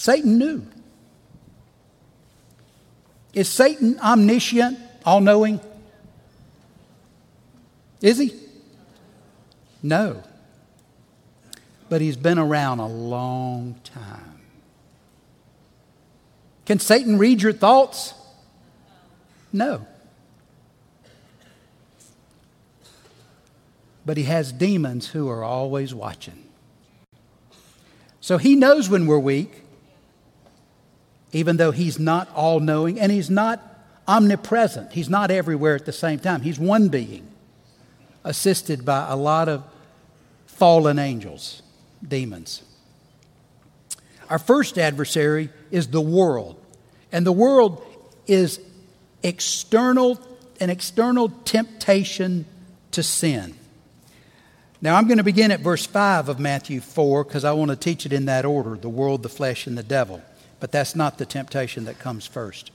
Satan 0.00 0.38
knew. 0.38 0.62
Is 3.34 3.50
Satan 3.50 4.00
omniscient, 4.00 4.78
all 5.04 5.20
knowing? 5.20 5.60
Is 8.00 8.16
he? 8.16 8.32
No. 9.82 10.22
But 11.90 12.00
he's 12.00 12.16
been 12.16 12.38
around 12.38 12.78
a 12.78 12.86
long 12.86 13.78
time. 13.84 14.40
Can 16.64 16.78
Satan 16.78 17.18
read 17.18 17.42
your 17.42 17.52
thoughts? 17.52 18.14
No. 19.52 19.86
But 24.06 24.16
he 24.16 24.22
has 24.22 24.50
demons 24.50 25.08
who 25.08 25.28
are 25.28 25.44
always 25.44 25.92
watching. 25.94 26.48
So 28.22 28.38
he 28.38 28.56
knows 28.56 28.88
when 28.88 29.06
we're 29.06 29.18
weak, 29.18 29.59
even 31.32 31.56
though 31.56 31.70
he's 31.70 31.98
not 31.98 32.28
all 32.34 32.60
knowing 32.60 32.98
and 32.98 33.10
he's 33.12 33.30
not 33.30 33.62
omnipresent. 34.08 34.92
He's 34.92 35.08
not 35.08 35.30
everywhere 35.30 35.76
at 35.76 35.86
the 35.86 35.92
same 35.92 36.18
time. 36.18 36.42
He's 36.42 36.58
one 36.58 36.88
being, 36.88 37.26
assisted 38.24 38.84
by 38.84 39.08
a 39.08 39.16
lot 39.16 39.48
of 39.48 39.62
fallen 40.46 40.98
angels, 40.98 41.62
demons. 42.06 42.62
Our 44.28 44.38
first 44.38 44.78
adversary 44.78 45.50
is 45.70 45.88
the 45.88 46.00
world. 46.00 46.56
And 47.12 47.26
the 47.26 47.32
world 47.32 47.84
is 48.26 48.60
external, 49.22 50.20
an 50.60 50.70
external 50.70 51.28
temptation 51.28 52.46
to 52.92 53.02
sin. 53.02 53.54
Now, 54.82 54.96
I'm 54.96 55.06
going 55.06 55.18
to 55.18 55.24
begin 55.24 55.50
at 55.50 55.60
verse 55.60 55.84
5 55.84 56.28
of 56.28 56.38
Matthew 56.38 56.80
4 56.80 57.24
because 57.24 57.44
I 57.44 57.52
want 57.52 57.70
to 57.70 57.76
teach 57.76 58.06
it 58.06 58.12
in 58.12 58.26
that 58.26 58.44
order 58.44 58.76
the 58.76 58.88
world, 58.88 59.22
the 59.22 59.28
flesh, 59.28 59.66
and 59.66 59.76
the 59.76 59.82
devil. 59.82 60.22
But 60.60 60.70
that's 60.70 60.94
not 60.94 61.18
the 61.18 61.26
temptation 61.26 61.86
that 61.86 61.98
comes 61.98 62.26
first. 62.26 62.70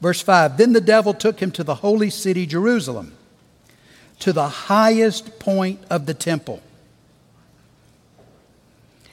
Verse 0.00 0.20
5 0.20 0.56
Then 0.56 0.72
the 0.72 0.80
devil 0.80 1.12
took 1.14 1.40
him 1.40 1.50
to 1.52 1.64
the 1.64 1.76
holy 1.76 2.10
city, 2.10 2.46
Jerusalem, 2.46 3.14
to 4.20 4.32
the 4.32 4.48
highest 4.48 5.38
point 5.38 5.80
of 5.90 6.06
the 6.06 6.14
temple. 6.14 6.62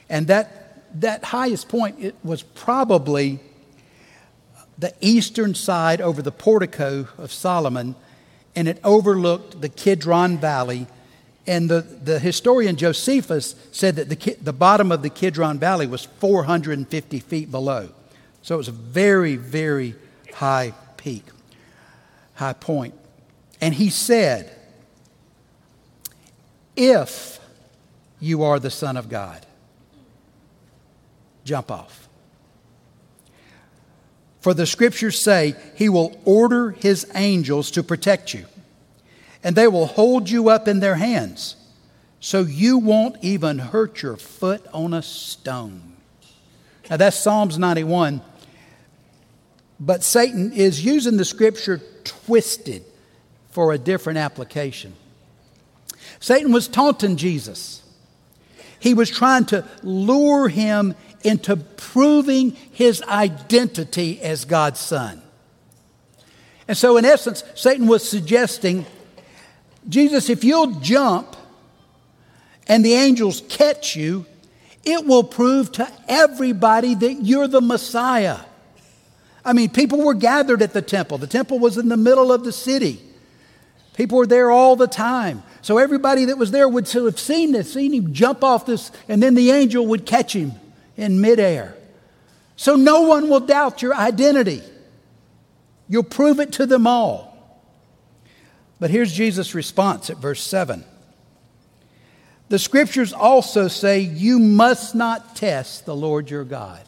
And 0.10 0.28
that, 0.28 1.00
that 1.02 1.24
highest 1.26 1.70
point 1.70 1.98
it 2.00 2.16
was 2.24 2.42
probably 2.42 3.40
the 4.78 4.94
eastern 5.02 5.54
side 5.54 6.02
over 6.02 6.22
the 6.22 6.32
portico 6.32 7.08
of 7.18 7.32
Solomon, 7.32 7.96
and 8.56 8.68
it 8.68 8.80
overlooked 8.84 9.62
the 9.62 9.70
Kidron 9.70 10.38
Valley. 10.38 10.88
And 11.50 11.68
the, 11.68 11.82
the 11.82 12.20
historian 12.20 12.76
Josephus 12.76 13.56
said 13.72 13.96
that 13.96 14.08
the, 14.08 14.38
the 14.40 14.54
bottom 14.54 14.92
of 14.92 15.02
the 15.02 15.10
Kidron 15.10 15.58
Valley 15.58 15.88
was 15.88 16.06
450 16.06 17.20
feet 17.22 17.50
below. 17.50 17.90
So 18.44 18.54
it 18.54 18.60
was 18.60 18.68
a 18.68 18.72
very, 18.72 19.36
very 19.36 19.96
high 20.32 20.76
peak, 20.96 21.24
high 22.36 22.54
point. 22.54 22.94
And 23.60 23.74
he 23.74 23.90
said, 23.90 24.56
If 26.76 27.40
you 28.20 28.44
are 28.44 28.60
the 28.60 28.70
Son 28.70 28.96
of 28.96 29.10
God, 29.10 29.44
jump 31.46 31.72
off. 31.72 32.08
For 34.42 34.54
the 34.54 34.68
scriptures 34.68 35.20
say, 35.20 35.56
He 35.74 35.90
will 35.90 36.16
order 36.26 36.70
His 36.70 37.10
angels 37.16 37.72
to 37.72 37.82
protect 37.82 38.36
you, 38.36 38.46
and 39.44 39.56
they 39.56 39.68
will 39.68 39.86
hold 39.86 40.30
you 40.30 40.50
up 40.50 40.68
in 40.68 40.80
their 40.80 40.96
hands, 40.96 41.56
so 42.20 42.42
you 42.42 42.78
won't 42.78 43.16
even 43.22 43.60
hurt 43.60 44.02
your 44.02 44.18
foot 44.18 44.66
on 44.74 44.94
a 44.94 45.02
stone. 45.02 45.96
Now 46.90 46.98
that's 46.98 47.18
Psalms 47.18 47.58
91. 47.58 48.22
But 49.80 50.04
Satan 50.04 50.52
is 50.52 50.84
using 50.84 51.16
the 51.16 51.24
scripture 51.24 51.82
twisted 52.04 52.84
for 53.52 53.72
a 53.72 53.78
different 53.78 54.20
application. 54.20 54.94
Satan 56.20 56.52
was 56.52 56.68
taunting 56.68 57.16
Jesus. 57.16 57.82
He 58.80 58.94
was 58.94 59.10
trying 59.10 59.46
to 59.46 59.66
lure 59.84 60.50
him 60.50 60.96
into 61.24 61.56
proving 61.56 62.52
his 62.72 63.02
identity 63.04 64.22
as 64.22 64.46
God's 64.46 64.80
son. 64.80 65.22
And 66.68 66.78
so, 66.78 66.98
in 66.98 67.06
essence, 67.06 67.44
Satan 67.56 67.88
was 67.88 68.08
suggesting 68.08 68.86
Jesus, 69.88 70.30
if 70.30 70.44
you'll 70.44 70.80
jump 70.80 71.36
and 72.68 72.84
the 72.84 72.94
angels 72.94 73.42
catch 73.50 73.96
you, 73.96 74.26
it 74.84 75.06
will 75.06 75.24
prove 75.24 75.72
to 75.74 75.92
everybody 76.08 76.96
that 76.96 77.14
you're 77.22 77.48
the 77.48 77.62
Messiah. 77.62 78.40
I 79.44 79.54
mean, 79.54 79.70
people 79.70 80.04
were 80.04 80.14
gathered 80.14 80.62
at 80.62 80.74
the 80.74 80.82
temple. 80.82 81.18
The 81.18 81.28
temple 81.28 81.60
was 81.60 81.78
in 81.78 81.90
the 81.90 81.98
middle 81.98 82.32
of 82.32 82.44
the 82.44 82.52
city. 82.52 83.02
People 83.94 84.18
were 84.20 84.28
there 84.28 84.52
all 84.52 84.76
the 84.76 84.88
time. 84.88 85.44
So 85.62 85.78
everybody 85.78 86.26
that 86.26 86.38
was 86.38 86.52
there 86.52 86.70
would 86.70 86.90
have 86.90 87.20
seen 87.20 87.52
this, 87.52 87.74
seen 87.74 87.94
him 87.94 88.14
jump 88.14 88.44
off 88.44 88.66
this, 88.66 88.92
and 89.08 89.22
then 89.22 89.36
the 89.36 89.52
angel 89.52 89.86
would 89.88 90.06
catch 90.06 90.34
him 90.34 90.54
in 90.96 91.20
midair. 91.20 91.76
So 92.56 92.76
no 92.76 93.02
one 93.02 93.30
will 93.30 93.42
doubt 93.42 93.82
your 93.82 93.94
identity. 93.96 94.62
You'll 95.88 96.04
prove 96.04 96.40
it 96.40 96.54
to 96.54 96.66
them 96.66 96.88
all. 96.88 97.29
But 98.80 98.90
here's 98.90 99.12
Jesus' 99.12 99.54
response 99.54 100.10
at 100.10 100.18
verse 100.18 100.42
7. 100.42 100.84
The 102.48 102.60
scriptures 102.60 103.14
also 103.14 103.68
say, 103.68 104.00
You 104.00 104.40
must 104.40 104.96
not 104.96 105.36
test 105.36 105.86
the 105.86 105.96
Lord 105.96 106.30
your 106.30 106.44
God. 106.44 106.82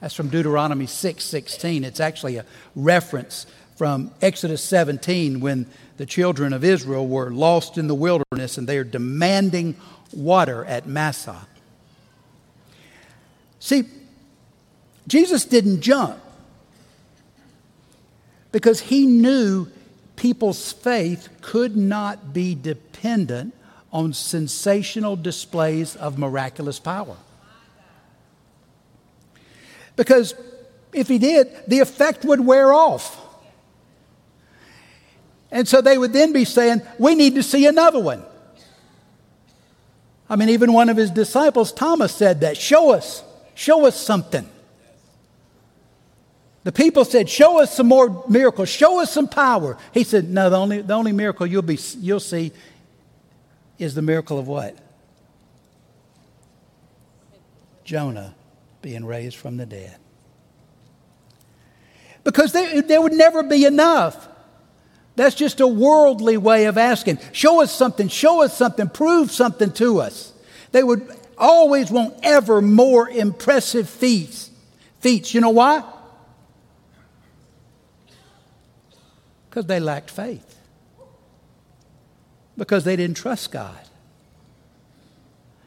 That's 0.00 0.14
from 0.14 0.28
Deuteronomy 0.28 0.86
6 0.86 1.24
16. 1.24 1.84
It's 1.84 2.00
actually 2.00 2.36
a 2.36 2.46
reference 2.76 3.46
from 3.76 4.10
Exodus 4.22 4.62
17 4.62 5.40
when 5.40 5.66
the 5.96 6.06
children 6.06 6.52
of 6.52 6.64
Israel 6.64 7.06
were 7.06 7.30
lost 7.30 7.78
in 7.78 7.86
the 7.86 7.94
wilderness 7.94 8.58
and 8.58 8.68
they 8.68 8.78
are 8.78 8.84
demanding 8.84 9.74
water 10.12 10.64
at 10.64 10.86
Massah. 10.86 11.46
See, 13.58 13.84
Jesus 15.06 15.44
didn't 15.44 15.80
jump 15.80 16.18
because 18.52 18.80
he 18.80 19.06
knew 19.06 19.68
people's 20.20 20.70
faith 20.70 21.30
could 21.40 21.78
not 21.78 22.34
be 22.34 22.54
dependent 22.54 23.54
on 23.90 24.12
sensational 24.12 25.16
displays 25.16 25.96
of 25.96 26.18
miraculous 26.18 26.78
power. 26.78 27.16
Because 29.96 30.34
if 30.92 31.08
he 31.08 31.18
did, 31.18 31.48
the 31.66 31.80
effect 31.80 32.26
would 32.26 32.40
wear 32.40 32.70
off. 32.70 33.18
And 35.50 35.66
so 35.66 35.80
they 35.80 35.96
would 35.96 36.12
then 36.12 36.34
be 36.34 36.44
saying, 36.44 36.82
We 36.98 37.14
need 37.14 37.34
to 37.36 37.42
see 37.42 37.66
another 37.66 37.98
one. 37.98 38.22
I 40.28 40.36
mean, 40.36 40.50
even 40.50 40.74
one 40.74 40.90
of 40.90 40.98
his 40.98 41.10
disciples, 41.10 41.72
Thomas, 41.72 42.14
said 42.14 42.42
that. 42.42 42.58
Show 42.58 42.90
us, 42.90 43.24
show 43.54 43.86
us 43.86 43.98
something. 43.98 44.46
The 46.62 46.72
people 46.72 47.04
said, 47.04 47.28
Show 47.28 47.60
us 47.60 47.74
some 47.74 47.88
more 47.88 48.24
miracles, 48.28 48.68
show 48.68 49.00
us 49.00 49.12
some 49.12 49.28
power. 49.28 49.78
He 49.92 50.04
said, 50.04 50.28
No, 50.28 50.50
the 50.50 50.56
only, 50.56 50.82
the 50.82 50.94
only 50.94 51.12
miracle 51.12 51.46
you'll, 51.46 51.62
be, 51.62 51.78
you'll 51.98 52.20
see 52.20 52.52
is 53.78 53.94
the 53.94 54.02
miracle 54.02 54.38
of 54.38 54.46
what? 54.46 54.76
Jonah 57.84 58.34
being 58.82 59.04
raised 59.04 59.36
from 59.36 59.56
the 59.56 59.66
dead. 59.66 59.96
Because 62.22 62.52
they, 62.52 62.82
there 62.82 63.00
would 63.00 63.14
never 63.14 63.42
be 63.42 63.64
enough. 63.64 64.28
That's 65.16 65.34
just 65.34 65.60
a 65.60 65.66
worldly 65.66 66.36
way 66.36 66.66
of 66.66 66.78
asking. 66.78 67.18
Show 67.32 67.62
us 67.62 67.74
something, 67.74 68.08
show 68.08 68.42
us 68.42 68.56
something, 68.56 68.88
prove 68.88 69.30
something 69.30 69.72
to 69.72 70.00
us. 70.00 70.32
They 70.72 70.82
would 70.82 71.10
always 71.36 71.90
want 71.90 72.14
ever 72.22 72.60
more 72.60 73.08
impressive 73.08 73.88
feats. 73.88 74.50
Feats. 75.00 75.34
You 75.34 75.40
know 75.40 75.50
why? 75.50 75.82
Because 79.50 79.66
they 79.66 79.80
lacked 79.80 80.10
faith. 80.10 80.56
Because 82.56 82.84
they 82.84 82.94
didn't 82.94 83.16
trust 83.16 83.50
God. 83.50 83.78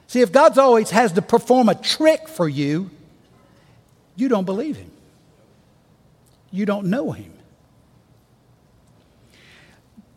See, 0.07 0.21
if 0.21 0.31
God's 0.31 0.57
always 0.57 0.89
has 0.91 1.11
to 1.13 1.21
perform 1.21 1.67
a 1.67 1.75
trick 1.75 2.29
for 2.29 2.47
you, 2.47 2.89
you 4.15 4.29
don't 4.29 4.45
believe 4.45 4.77
Him. 4.77 4.91
You 6.51 6.65
don't 6.65 6.85
know 6.85 7.11
Him. 7.11 7.33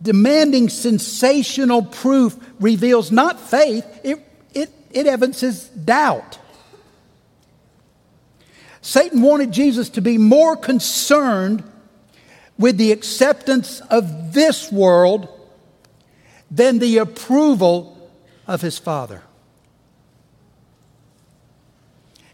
Demanding 0.01 0.69
sensational 0.69 1.83
proof 1.83 2.37
reveals 2.61 3.11
not 3.11 3.41
faith, 3.41 3.85
it, 4.05 4.21
it, 4.55 4.71
it 4.93 5.07
evinces 5.07 5.65
doubt. 5.69 6.39
Satan 8.83 9.23
wanted 9.23 9.51
Jesus 9.51 9.89
to 9.89 10.01
be 10.01 10.19
more 10.19 10.57
concerned 10.57 11.65
with 12.59 12.79
the 12.79 12.93
acceptance 12.93 13.81
of 13.91 14.33
this 14.33 14.73
world 14.73 15.29
than 16.51 16.79
the 16.79 16.99
approval 16.99 18.11
of 18.47 18.63
his 18.63 18.79
Father. 18.79 19.23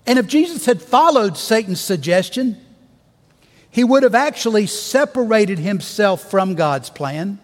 And 0.06 0.18
if 0.18 0.26
Jesus 0.26 0.66
had 0.66 0.82
followed 0.82 1.36
Satan's 1.36 1.80
suggestion, 1.80 2.60
he 3.70 3.84
would 3.84 4.02
have 4.02 4.14
actually 4.14 4.66
separated 4.66 5.58
himself 5.58 6.30
from 6.30 6.54
God's 6.54 6.90
plan, 6.90 7.38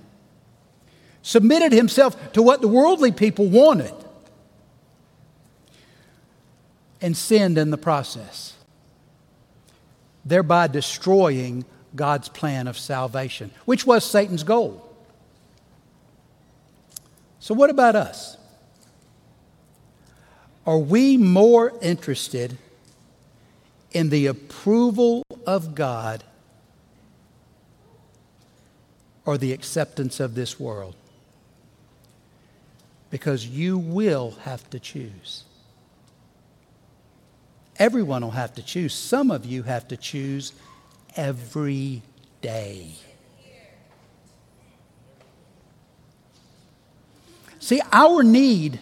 submitted 1.22 1.72
himself 1.72 2.32
to 2.32 2.42
what 2.42 2.60
the 2.60 2.68
worldly 2.68 3.12
people 3.12 3.46
wanted, 3.46 3.94
and 7.00 7.16
sinned 7.16 7.56
in 7.56 7.70
the 7.70 7.78
process, 7.78 8.54
thereby 10.24 10.66
destroying 10.66 11.64
God's 11.98 12.30
plan 12.30 12.66
of 12.66 12.78
salvation, 12.78 13.50
which 13.66 13.84
was 13.84 14.02
Satan's 14.02 14.44
goal. 14.44 14.88
So, 17.40 17.54
what 17.54 17.68
about 17.68 17.94
us? 17.94 18.38
Are 20.66 20.78
we 20.78 21.16
more 21.16 21.72
interested 21.82 22.56
in 23.92 24.10
the 24.10 24.26
approval 24.26 25.22
of 25.46 25.74
God 25.74 26.24
or 29.24 29.36
the 29.36 29.52
acceptance 29.52 30.20
of 30.20 30.34
this 30.34 30.60
world? 30.60 30.94
Because 33.10 33.46
you 33.46 33.78
will 33.78 34.32
have 34.42 34.68
to 34.70 34.78
choose. 34.78 35.44
Everyone 37.78 38.22
will 38.22 38.32
have 38.32 38.54
to 38.56 38.62
choose. 38.62 38.92
Some 38.92 39.30
of 39.30 39.46
you 39.46 39.62
have 39.62 39.88
to 39.88 39.96
choose 39.96 40.52
every 41.18 42.00
day. 42.40 42.92
See, 47.58 47.82
our 47.92 48.22
need 48.22 48.78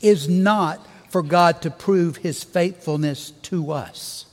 is 0.00 0.28
not 0.28 0.86
for 1.10 1.22
God 1.22 1.60
to 1.62 1.70
prove 1.70 2.18
his 2.18 2.44
faithfulness 2.44 3.32
to 3.42 3.72
us. 3.72 4.24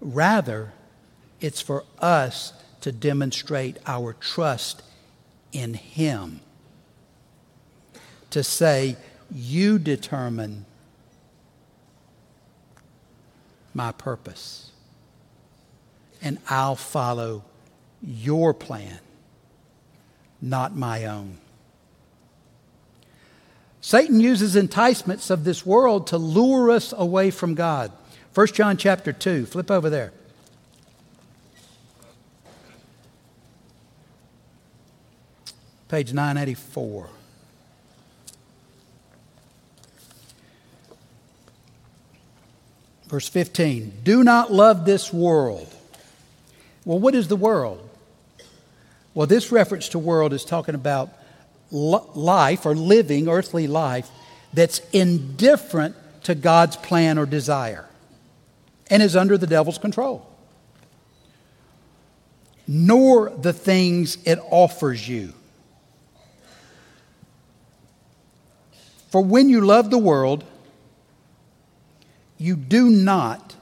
Rather, 0.00 0.72
it's 1.40 1.62
for 1.62 1.84
us 1.98 2.52
to 2.82 2.92
demonstrate 2.92 3.78
our 3.86 4.12
trust 4.12 4.82
in 5.52 5.74
him. 5.74 6.40
To 8.30 8.42
say, 8.42 8.96
You 9.30 9.78
determine 9.78 10.66
my 13.74 13.92
purpose, 13.92 14.70
and 16.20 16.38
I'll 16.48 16.76
follow 16.76 17.44
your 18.02 18.52
plan, 18.52 18.98
not 20.40 20.76
my 20.76 21.04
own. 21.04 21.38
Satan 23.80 24.20
uses 24.20 24.54
enticements 24.54 25.28
of 25.30 25.44
this 25.44 25.66
world 25.66 26.06
to 26.08 26.18
lure 26.18 26.70
us 26.70 26.94
away 26.96 27.30
from 27.30 27.54
God. 27.54 27.90
1 28.34 28.46
John 28.48 28.76
chapter 28.76 29.12
2, 29.12 29.46
flip 29.46 29.70
over 29.70 29.90
there. 29.90 30.12
Page 35.88 36.12
984. 36.12 37.10
Verse 43.12 43.28
15 43.28 43.92
Do 44.02 44.24
not 44.24 44.50
love 44.50 44.86
this 44.86 45.12
world. 45.12 45.68
Well, 46.86 46.98
what 46.98 47.14
is 47.14 47.28
the 47.28 47.36
world? 47.36 47.86
Well, 49.12 49.26
this 49.26 49.52
reference 49.52 49.90
to 49.90 49.98
world 49.98 50.32
is 50.32 50.46
talking 50.46 50.74
about 50.74 51.10
life 51.70 52.64
or 52.64 52.74
living 52.74 53.28
earthly 53.28 53.66
life 53.66 54.08
that's 54.54 54.80
indifferent 54.94 55.94
to 56.22 56.34
God's 56.34 56.76
plan 56.76 57.18
or 57.18 57.26
desire 57.26 57.86
and 58.88 59.02
is 59.02 59.14
under 59.14 59.36
the 59.36 59.46
devil's 59.46 59.76
control, 59.76 60.26
nor 62.66 63.28
the 63.28 63.52
things 63.52 64.16
it 64.24 64.38
offers 64.50 65.06
you. 65.06 65.34
For 69.10 69.22
when 69.22 69.50
you 69.50 69.60
love 69.60 69.90
the 69.90 69.98
world, 69.98 70.44
you 72.42 72.56
do 72.56 72.90
not 72.90 73.54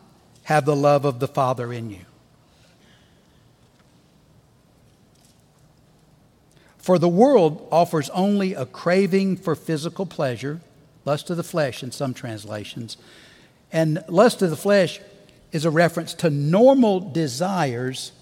have 0.44 0.64
the 0.64 0.74
love 0.74 1.04
of 1.04 1.20
the 1.20 1.28
Father 1.28 1.72
in 1.72 1.90
you. 1.90 2.06
For 6.78 6.98
the 6.98 7.08
world 7.08 7.68
offers 7.70 8.08
only 8.10 8.54
a 8.54 8.64
craving 8.64 9.36
for 9.36 9.54
physical 9.54 10.06
pleasure, 10.06 10.60
lust 11.04 11.28
of 11.28 11.36
the 11.36 11.42
flesh 11.42 11.82
in 11.82 11.92
some 11.92 12.14
translations. 12.14 12.96
And 13.70 14.02
lust 14.08 14.40
of 14.40 14.48
the 14.48 14.56
flesh 14.56 14.98
is 15.52 15.66
a 15.66 15.70
reference 15.70 16.14
to 16.14 16.30
normal 16.30 17.00
desires 17.00 18.12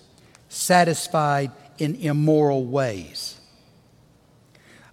satisfied 0.49 1.53
in 1.79 1.95
immoral 1.95 2.65
ways. 2.65 3.41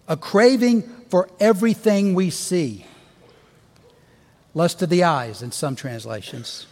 A 0.07 0.15
craving 0.15 0.83
for 1.09 1.27
everything 1.39 2.13
we 2.13 2.29
see. 2.29 2.85
Lust 4.55 4.81
of 4.81 4.89
the 4.89 5.03
eyes 5.03 5.43
in 5.43 5.51
some 5.51 5.75
translations. 5.75 6.65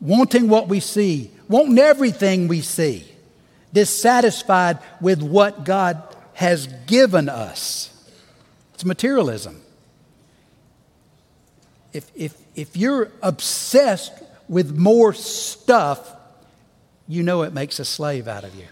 Wanting 0.00 0.48
what 0.48 0.68
we 0.68 0.80
see, 0.80 1.30
wanting 1.48 1.78
everything 1.78 2.48
we 2.48 2.62
see 2.62 3.06
dissatisfied 3.74 4.78
with 5.00 5.20
what 5.20 5.64
God 5.64 6.02
has 6.34 6.68
given 6.86 7.28
us. 7.28 7.90
It's 8.74 8.84
materialism. 8.84 9.60
If, 11.92 12.10
if, 12.14 12.36
if 12.54 12.76
you're 12.76 13.10
obsessed 13.22 14.12
with 14.48 14.76
more 14.76 15.12
stuff, 15.12 16.12
you 17.06 17.22
know 17.22 17.42
it 17.42 17.52
makes 17.52 17.78
a 17.78 17.84
slave 17.84 18.26
out 18.28 18.44
of 18.44 18.54
you. 18.54 18.66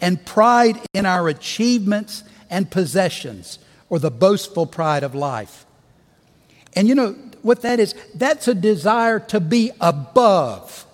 And 0.00 0.24
pride 0.26 0.78
in 0.92 1.06
our 1.06 1.28
achievements 1.28 2.22
and 2.50 2.70
possessions, 2.70 3.58
or 3.88 3.98
the 3.98 4.10
boastful 4.10 4.66
pride 4.66 5.02
of 5.02 5.14
life. 5.14 5.66
And 6.74 6.88
you 6.88 6.94
know 6.94 7.12
what 7.42 7.62
that 7.62 7.80
is? 7.80 7.94
That's 8.14 8.48
a 8.48 8.54
desire 8.54 9.20
to 9.20 9.40
be 9.40 9.70
above 9.80 10.86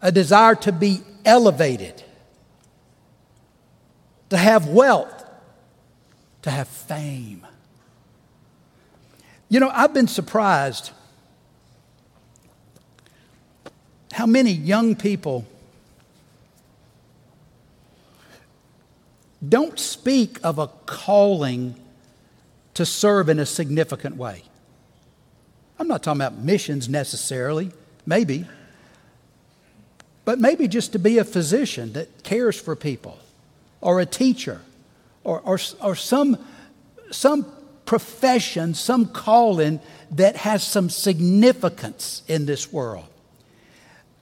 a 0.00 0.12
desire 0.12 0.54
to 0.54 0.72
be 0.72 1.00
elevated, 1.24 2.02
to 4.30 4.36
have 4.36 4.68
wealth, 4.68 5.24
to 6.42 6.50
have 6.50 6.68
fame. 6.68 7.46
You 9.48 9.60
know, 9.60 9.70
I've 9.70 9.94
been 9.94 10.08
surprised 10.08 10.90
how 14.12 14.26
many 14.26 14.52
young 14.52 14.94
people 14.94 15.46
don't 19.46 19.78
speak 19.78 20.38
of 20.42 20.58
a 20.58 20.68
calling 20.86 21.74
to 22.74 22.86
serve 22.86 23.28
in 23.28 23.38
a 23.38 23.46
significant 23.46 24.16
way. 24.16 24.42
I'm 25.78 25.88
not 25.88 26.02
talking 26.02 26.20
about 26.20 26.38
missions 26.38 26.88
necessarily, 26.88 27.70
maybe 28.06 28.46
but 30.28 30.38
maybe 30.38 30.68
just 30.68 30.92
to 30.92 30.98
be 30.98 31.16
a 31.16 31.24
physician 31.24 31.94
that 31.94 32.22
cares 32.22 32.60
for 32.60 32.76
people, 32.76 33.18
or 33.80 33.98
a 33.98 34.04
teacher, 34.04 34.60
or, 35.24 35.40
or, 35.40 35.58
or 35.80 35.96
some, 35.96 36.36
some 37.10 37.50
profession, 37.86 38.74
some 38.74 39.06
calling 39.06 39.80
that 40.10 40.36
has 40.36 40.62
some 40.62 40.90
significance 40.90 42.22
in 42.28 42.44
this 42.44 42.70
world. 42.70 43.06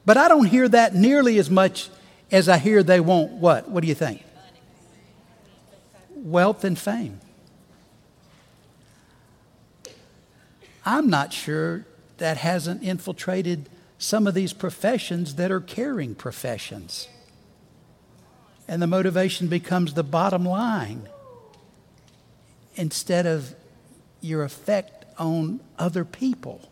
But 0.05 0.17
I 0.17 0.29
don't 0.29 0.45
hear 0.45 0.69
that 0.69 0.95
nearly 0.95 1.41
as 1.41 1.51
much 1.51 1.91
as 2.31 2.49
I 2.49 2.59
hear 2.59 2.85
they 2.85 3.01
want 3.01 3.33
what? 3.33 3.69
What 3.69 3.81
do 3.81 3.89
you 3.89 3.97
think? 3.97 4.23
Wealth 6.17 6.65
and 6.65 6.77
fame. 6.79 7.21
I'm 10.85 11.09
not 11.09 11.33
sure 11.33 11.85
that 12.19 12.39
hasn't 12.39 12.83
infiltrated 12.83 13.69
some 13.99 14.27
of 14.27 14.35
these 14.35 14.53
professions 14.53 15.35
that 15.37 15.51
are 15.51 15.61
caring 15.61 16.15
professions. 16.15 17.09
And 18.69 18.83
the 18.83 18.87
motivation 18.87 19.49
becomes 19.49 19.95
the 19.95 20.03
bottom 20.03 20.45
line 20.45 21.09
instead 22.75 23.27
of 23.27 23.55
your 24.21 24.43
effect 24.43 25.05
on 25.19 25.61
other 25.79 26.05
people. 26.05 26.69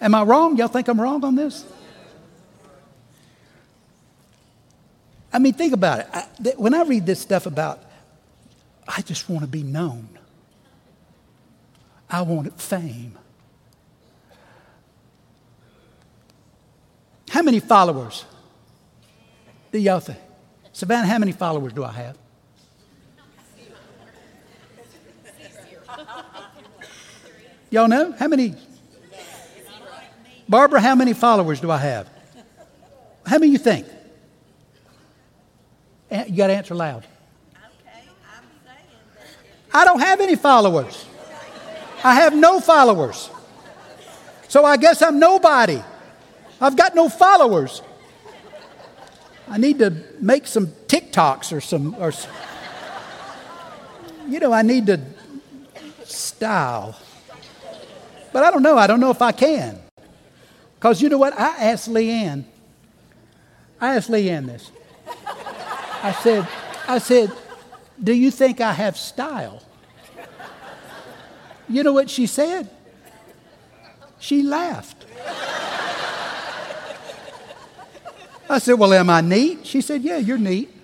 Am 0.00 0.14
I 0.14 0.22
wrong? 0.22 0.56
Y'all 0.56 0.68
think 0.68 0.88
I'm 0.88 1.00
wrong 1.00 1.24
on 1.24 1.34
this? 1.34 1.64
I 5.32 5.38
mean, 5.38 5.52
think 5.52 5.72
about 5.72 6.00
it. 6.00 6.06
I, 6.12 6.26
th- 6.42 6.56
when 6.56 6.74
I 6.74 6.82
read 6.82 7.04
this 7.04 7.20
stuff 7.20 7.46
about, 7.46 7.82
I 8.88 9.02
just 9.02 9.28
want 9.28 9.42
to 9.42 9.46
be 9.46 9.62
known, 9.62 10.08
I 12.08 12.22
want 12.22 12.58
fame. 12.58 13.18
How 17.30 17.42
many 17.42 17.60
followers 17.60 18.24
do 19.70 19.78
y'all 19.78 20.00
think? 20.00 20.18
Savannah, 20.72 21.06
how 21.06 21.18
many 21.18 21.32
followers 21.32 21.74
do 21.74 21.84
I 21.84 21.92
have? 21.92 22.16
Y'all 27.70 27.88
know? 27.88 28.12
How 28.12 28.28
many? 28.28 28.54
Barbara, 30.48 30.80
how 30.80 30.94
many 30.94 31.12
followers 31.12 31.60
do 31.60 31.70
I 31.70 31.76
have? 31.76 32.08
How 33.26 33.38
many 33.38 33.52
you 33.52 33.58
think? 33.58 33.86
You 36.10 36.34
got 36.34 36.46
to 36.46 36.54
answer 36.54 36.74
loud. 36.74 37.04
I 39.78 39.84
don't 39.84 40.00
have 40.00 40.20
any 40.20 40.34
followers. 40.34 41.06
I 42.02 42.16
have 42.16 42.34
no 42.34 42.58
followers. 42.58 43.30
So 44.48 44.64
I 44.64 44.76
guess 44.76 45.02
I'm 45.02 45.20
nobody. 45.20 45.80
I've 46.60 46.74
got 46.76 46.96
no 46.96 47.08
followers. 47.08 47.80
I 49.46 49.56
need 49.56 49.78
to 49.78 49.90
make 50.20 50.48
some 50.48 50.66
TikToks 50.66 51.52
or 51.56 51.60
some, 51.60 51.94
or, 51.94 52.12
you 54.26 54.40
know, 54.40 54.52
I 54.52 54.62
need 54.62 54.86
to 54.86 55.00
style. 56.02 56.98
But 58.32 58.42
I 58.42 58.50
don't 58.50 58.64
know. 58.64 58.76
I 58.76 58.88
don't 58.88 58.98
know 58.98 59.10
if 59.10 59.22
I 59.22 59.30
can. 59.30 59.78
Because 60.74 61.00
you 61.00 61.08
know 61.08 61.18
what? 61.18 61.38
I 61.38 61.70
asked 61.70 61.88
Leanne, 61.88 62.42
I 63.80 63.94
asked 63.94 64.10
Leanne 64.10 64.46
this. 64.46 64.72
I 66.02 66.10
said, 66.20 66.48
I 66.88 66.98
said, 66.98 67.30
do 68.02 68.12
you 68.12 68.32
think 68.32 68.60
I 68.60 68.72
have 68.72 68.96
style? 68.96 69.62
You 71.68 71.82
know 71.82 71.92
what 71.92 72.08
she 72.08 72.26
said? 72.26 72.68
She 74.18 74.42
laughed. 74.42 75.04
I 78.50 78.58
said, 78.58 78.74
Well, 78.74 78.92
am 78.94 79.10
I 79.10 79.20
neat? 79.20 79.66
She 79.66 79.80
said, 79.80 80.02
Yeah, 80.02 80.16
you're 80.16 80.38
neat. 80.38 80.74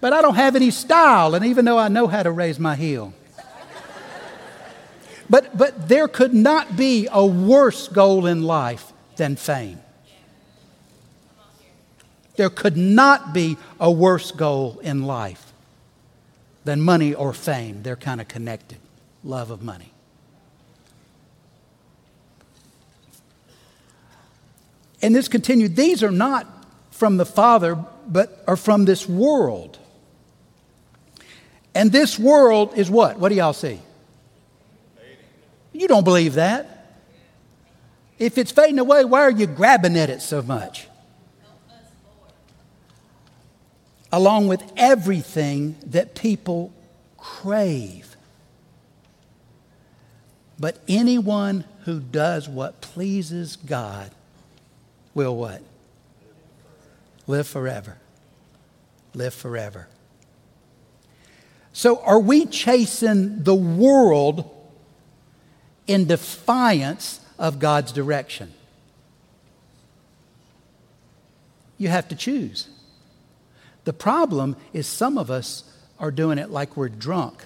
But 0.00 0.12
I 0.14 0.22
don't 0.22 0.36
have 0.36 0.56
any 0.56 0.70
style, 0.70 1.34
and 1.34 1.44
even 1.44 1.64
though 1.64 1.76
I 1.76 1.88
know 1.88 2.06
how 2.06 2.22
to 2.22 2.30
raise 2.30 2.58
my 2.58 2.74
heel. 2.74 3.12
But, 5.28 5.56
but 5.56 5.88
there 5.88 6.08
could 6.08 6.32
not 6.32 6.76
be 6.76 7.06
a 7.12 7.24
worse 7.24 7.86
goal 7.86 8.26
in 8.26 8.42
life 8.42 8.92
than 9.16 9.36
fame. 9.36 9.78
There 12.36 12.50
could 12.50 12.76
not 12.76 13.34
be 13.34 13.58
a 13.78 13.90
worse 13.90 14.32
goal 14.32 14.80
in 14.82 15.02
life 15.02 15.49
than 16.64 16.80
money 16.80 17.14
or 17.14 17.32
fame. 17.32 17.82
They're 17.82 17.96
kind 17.96 18.20
of 18.20 18.28
connected. 18.28 18.78
Love 19.24 19.50
of 19.50 19.62
money. 19.62 19.92
And 25.02 25.14
this 25.14 25.28
continued. 25.28 25.76
These 25.76 26.02
are 26.02 26.10
not 26.10 26.46
from 26.90 27.16
the 27.16 27.24
Father, 27.24 27.82
but 28.06 28.44
are 28.46 28.56
from 28.56 28.84
this 28.84 29.08
world. 29.08 29.78
And 31.74 31.90
this 31.90 32.18
world 32.18 32.76
is 32.76 32.90
what? 32.90 33.18
What 33.18 33.30
do 33.30 33.36
y'all 33.36 33.52
see? 33.52 33.80
You 35.72 35.88
don't 35.88 36.04
believe 36.04 36.34
that. 36.34 36.98
If 38.18 38.36
it's 38.36 38.52
fading 38.52 38.78
away, 38.78 39.04
why 39.06 39.22
are 39.22 39.30
you 39.30 39.46
grabbing 39.46 39.96
at 39.96 40.10
it 40.10 40.20
so 40.20 40.42
much? 40.42 40.89
Along 44.12 44.48
with 44.48 44.62
everything 44.76 45.76
that 45.86 46.14
people 46.14 46.72
crave. 47.16 48.16
But 50.58 50.78
anyone 50.88 51.64
who 51.84 52.00
does 52.00 52.48
what 52.48 52.80
pleases 52.80 53.56
God 53.56 54.10
will 55.14 55.36
what? 55.36 55.62
Live 57.26 57.46
forever. 57.46 57.96
Live 59.14 59.34
forever. 59.34 59.88
So, 61.72 62.00
are 62.02 62.18
we 62.18 62.46
chasing 62.46 63.44
the 63.44 63.54
world 63.54 64.50
in 65.86 66.06
defiance 66.06 67.20
of 67.38 67.58
God's 67.58 67.92
direction? 67.92 68.52
You 71.78 71.88
have 71.88 72.08
to 72.08 72.16
choose. 72.16 72.68
The 73.90 73.94
problem 73.94 74.54
is 74.72 74.86
some 74.86 75.18
of 75.18 75.32
us 75.32 75.64
are 75.98 76.12
doing 76.12 76.38
it 76.38 76.48
like 76.48 76.76
we're 76.76 76.88
drunk, 76.88 77.44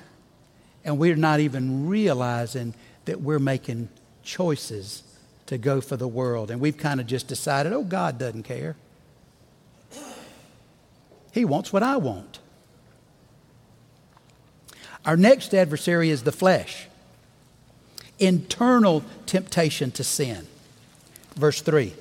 and 0.85 0.99
we're 0.99 1.17
not 1.17 1.41
even 1.41 1.89
realizing 1.89 2.75
that 3.07 3.23
we're 3.23 3.39
making 3.39 3.89
choices 4.23 5.05
to 5.47 5.57
go 5.57 5.81
for 5.81 5.97
the 5.97 6.07
world. 6.07 6.51
And 6.51 6.61
we've 6.61 6.77
kind 6.77 7.01
of 7.01 7.07
just 7.07 7.29
decided, 7.29 7.73
oh, 7.73 7.83
God 7.83 8.19
doesn't 8.19 8.43
care. 8.43 8.77
He 11.33 11.47
wants 11.47 11.73
what 11.73 11.83
I 11.83 11.97
want. 11.97 12.41
Our 15.07 15.17
next 15.17 15.55
adversary 15.55 16.11
is 16.11 16.25
the 16.25 16.33
flesh, 16.33 16.89
internal 18.19 19.03
temptation 19.25 19.93
to 19.93 20.05
sin. 20.05 20.47
Verse 21.37 21.63
3. 21.63 21.95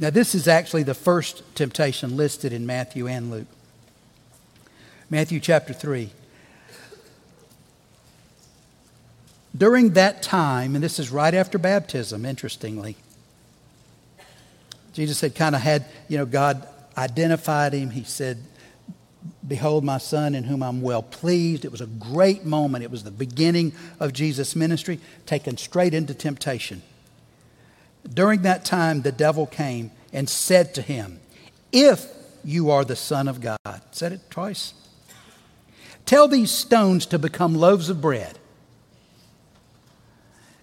Now, 0.00 0.08
this 0.08 0.34
is 0.34 0.48
actually 0.48 0.82
the 0.82 0.94
first 0.94 1.42
temptation 1.54 2.16
listed 2.16 2.54
in 2.54 2.64
Matthew 2.64 3.06
and 3.06 3.30
Luke. 3.30 3.46
Matthew 5.10 5.40
chapter 5.40 5.74
3. 5.74 6.08
During 9.54 9.90
that 9.90 10.22
time, 10.22 10.74
and 10.74 10.82
this 10.82 10.98
is 10.98 11.10
right 11.10 11.34
after 11.34 11.58
baptism, 11.58 12.24
interestingly, 12.24 12.96
Jesus 14.94 15.20
had 15.20 15.34
kind 15.34 15.54
of 15.54 15.60
had, 15.60 15.84
you 16.08 16.16
know, 16.16 16.24
God 16.24 16.66
identified 16.96 17.74
him. 17.74 17.90
He 17.90 18.04
said, 18.04 18.38
Behold, 19.46 19.84
my 19.84 19.98
son 19.98 20.34
in 20.34 20.44
whom 20.44 20.62
I'm 20.62 20.80
well 20.80 21.02
pleased. 21.02 21.66
It 21.66 21.72
was 21.72 21.82
a 21.82 21.86
great 21.86 22.46
moment. 22.46 22.84
It 22.84 22.90
was 22.90 23.04
the 23.04 23.10
beginning 23.10 23.74
of 23.98 24.14
Jesus' 24.14 24.56
ministry, 24.56 24.98
taken 25.26 25.58
straight 25.58 25.92
into 25.92 26.14
temptation. 26.14 26.80
During 28.08 28.42
that 28.42 28.64
time, 28.64 29.02
the 29.02 29.12
devil 29.12 29.46
came 29.46 29.90
and 30.12 30.28
said 30.28 30.74
to 30.74 30.82
him, 30.82 31.20
If 31.72 32.06
you 32.44 32.70
are 32.70 32.84
the 32.84 32.96
Son 32.96 33.28
of 33.28 33.40
God, 33.40 33.82
said 33.90 34.12
it 34.12 34.30
twice, 34.30 34.74
tell 36.06 36.26
these 36.28 36.50
stones 36.50 37.06
to 37.06 37.18
become 37.18 37.54
loaves 37.54 37.88
of 37.88 38.00
bread. 38.00 38.38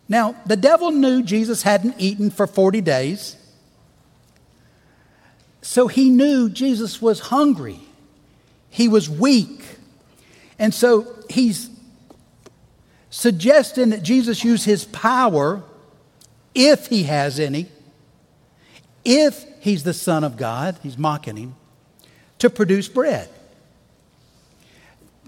Now, 0.09 0.35
the 0.45 0.55
devil 0.55 0.91
knew 0.91 1.21
Jesus 1.21 1.63
hadn't 1.63 1.95
eaten 1.97 2.29
for 2.29 2.47
40 2.47 2.81
days. 2.81 3.35
So 5.61 5.87
he 5.87 6.09
knew 6.09 6.49
Jesus 6.49 7.01
was 7.01 7.19
hungry. 7.19 7.79
He 8.69 8.87
was 8.87 9.09
weak. 9.09 9.63
And 10.57 10.73
so 10.73 11.13
he's 11.29 11.69
suggesting 13.09 13.89
that 13.89 14.03
Jesus 14.03 14.43
use 14.43 14.63
his 14.63 14.85
power, 14.85 15.63
if 16.57 16.87
he 16.87 17.03
has 17.03 17.39
any, 17.39 17.67
if 19.05 19.45
he's 19.59 19.83
the 19.83 19.93
Son 19.93 20.23
of 20.23 20.37
God, 20.37 20.75
he's 20.81 20.97
mocking 20.97 21.37
him, 21.37 21.55
to 22.39 22.49
produce 22.49 22.89
bread. 22.89 23.29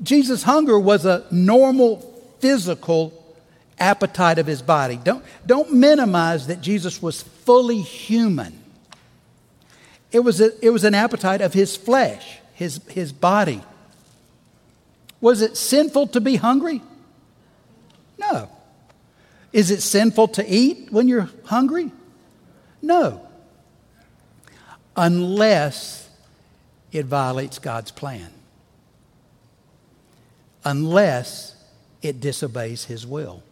Jesus' 0.01 0.41
hunger 0.43 0.79
was 0.79 1.05
a 1.05 1.25
normal 1.29 1.97
physical 2.39 3.13
appetite 3.77 4.39
of 4.39 4.47
his 4.47 4.63
body. 4.63 4.99
Don't, 5.03 5.23
don't 5.45 5.71
minimize 5.71 6.47
that 6.47 6.61
Jesus 6.61 6.99
was 6.99 7.21
fully 7.21 7.81
human. 7.81 8.57
It 10.11 10.21
was, 10.21 10.41
a, 10.41 10.65
it 10.65 10.71
was 10.71 10.83
an 10.83 10.95
appetite 10.95 11.41
of 11.41 11.53
his 11.53 11.77
flesh, 11.77 12.39
his, 12.55 12.81
his 12.89 13.13
body. 13.13 13.61
Was 15.21 15.43
it 15.43 15.55
sinful 15.55 16.07
to 16.07 16.21
be 16.21 16.37
hungry? 16.37 16.81
Is 19.51 19.71
it 19.71 19.81
sinful 19.81 20.29
to 20.29 20.47
eat 20.47 20.91
when 20.91 21.07
you're 21.07 21.29
hungry? 21.45 21.91
No. 22.81 23.27
Unless 24.95 26.09
it 26.91 27.05
violates 27.05 27.59
God's 27.59 27.91
plan. 27.91 28.29
Unless 30.63 31.55
it 32.01 32.19
disobeys 32.19 32.85
his 32.85 33.07
will. 33.07 33.43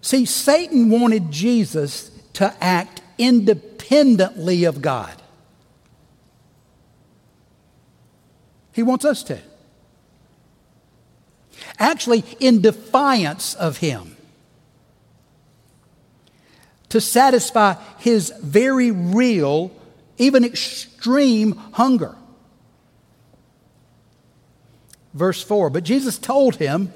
See, 0.00 0.24
Satan 0.24 0.90
wanted 0.90 1.30
Jesus 1.30 2.10
to 2.34 2.54
act 2.62 3.02
independently 3.18 4.64
of 4.64 4.80
God. 4.80 5.20
He 8.72 8.82
wants 8.82 9.04
us 9.04 9.22
to. 9.24 9.38
Actually, 11.80 12.22
in 12.38 12.60
defiance 12.60 13.54
of 13.54 13.78
Him. 13.78 14.16
To 16.90 17.00
satisfy 17.00 17.74
His 17.98 18.32
very 18.40 18.92
real, 18.92 19.72
even 20.18 20.44
extreme 20.44 21.56
hunger. 21.72 22.14
Verse 25.14 25.42
4 25.42 25.70
But 25.70 25.84
Jesus 25.84 26.18
told 26.18 26.56
him, 26.56 26.92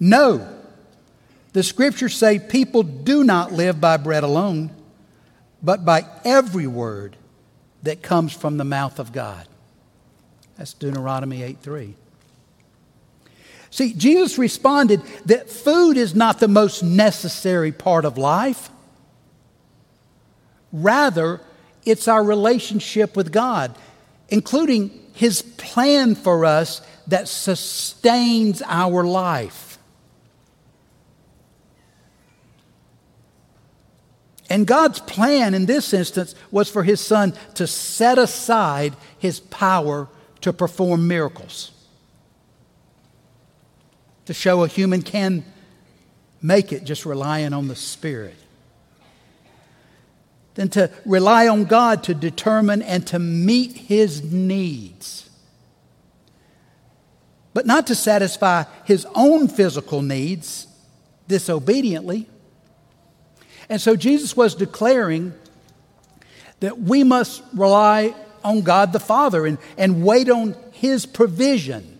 No. 0.00 0.50
The 1.52 1.62
scriptures 1.62 2.16
say 2.16 2.40
people 2.40 2.82
do 2.82 3.22
not 3.22 3.52
live 3.52 3.80
by 3.80 3.96
bread 3.96 4.24
alone, 4.24 4.70
but 5.62 5.84
by 5.84 6.04
every 6.24 6.66
word 6.66 7.16
that 7.84 8.02
comes 8.02 8.32
from 8.32 8.56
the 8.56 8.64
mouth 8.64 8.98
of 8.98 9.12
God. 9.12 9.46
That's 10.56 10.74
Deuteronomy 10.74 11.42
8 11.44 11.58
3. 11.60 11.94
See, 13.74 13.92
Jesus 13.92 14.38
responded 14.38 15.02
that 15.24 15.50
food 15.50 15.96
is 15.96 16.14
not 16.14 16.38
the 16.38 16.46
most 16.46 16.84
necessary 16.84 17.72
part 17.72 18.04
of 18.04 18.16
life. 18.16 18.70
Rather, 20.72 21.40
it's 21.84 22.06
our 22.06 22.22
relationship 22.22 23.16
with 23.16 23.32
God, 23.32 23.76
including 24.28 24.92
His 25.12 25.42
plan 25.42 26.14
for 26.14 26.44
us 26.44 26.82
that 27.08 27.26
sustains 27.26 28.62
our 28.64 29.02
life. 29.02 29.76
And 34.48 34.68
God's 34.68 35.00
plan 35.00 35.52
in 35.52 35.66
this 35.66 35.92
instance 35.92 36.36
was 36.52 36.70
for 36.70 36.84
his 36.84 37.00
son 37.00 37.34
to 37.54 37.66
set 37.66 38.18
aside 38.18 38.94
his 39.18 39.40
power 39.40 40.06
to 40.42 40.52
perform 40.52 41.08
miracles. 41.08 41.73
To 44.26 44.34
show 44.34 44.64
a 44.64 44.68
human 44.68 45.02
can 45.02 45.44
make 46.40 46.72
it 46.72 46.84
just 46.84 47.04
relying 47.04 47.52
on 47.52 47.68
the 47.68 47.76
Spirit. 47.76 48.36
Then 50.54 50.68
to 50.70 50.90
rely 51.04 51.48
on 51.48 51.64
God 51.64 52.04
to 52.04 52.14
determine 52.14 52.80
and 52.82 53.06
to 53.08 53.18
meet 53.18 53.72
his 53.76 54.22
needs. 54.22 55.28
But 57.52 57.66
not 57.66 57.86
to 57.88 57.94
satisfy 57.94 58.64
his 58.84 59.06
own 59.14 59.48
physical 59.48 60.02
needs 60.02 60.66
disobediently 61.28 62.28
and 63.68 63.80
so 63.80 63.96
Jesus 63.96 64.36
was 64.36 64.54
declaring 64.54 65.32
that 66.60 66.80
we 66.80 67.04
must 67.04 67.42
rely 67.54 68.14
on 68.42 68.60
God 68.60 68.92
the 68.92 69.00
Father 69.00 69.46
and, 69.46 69.58
and 69.78 70.04
wait 70.04 70.28
on 70.28 70.56
His 70.72 71.06
provision 71.06 71.93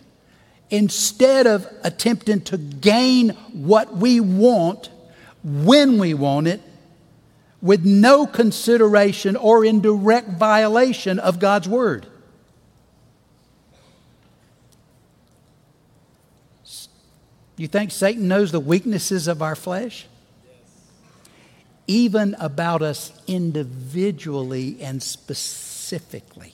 instead 0.75 1.47
of 1.47 1.67
attempting 1.83 2.41
to 2.41 2.57
gain 2.57 3.29
what 3.53 3.95
we 3.95 4.19
want 4.19 4.89
when 5.43 5.97
we 5.97 6.13
want 6.13 6.47
it 6.47 6.61
with 7.61 7.85
no 7.85 8.25
consideration 8.25 9.35
or 9.35 9.65
in 9.65 9.81
direct 9.81 10.29
violation 10.29 11.19
of 11.19 11.39
God's 11.39 11.67
Word. 11.67 12.05
You 17.57 17.67
think 17.67 17.91
Satan 17.91 18.27
knows 18.27 18.51
the 18.51 18.59
weaknesses 18.59 19.27
of 19.27 19.41
our 19.41 19.55
flesh? 19.55 20.07
even 21.87 22.35
about 22.39 22.81
us 22.81 23.11
individually 23.27 24.77
and 24.81 25.01
specifically. 25.01 26.53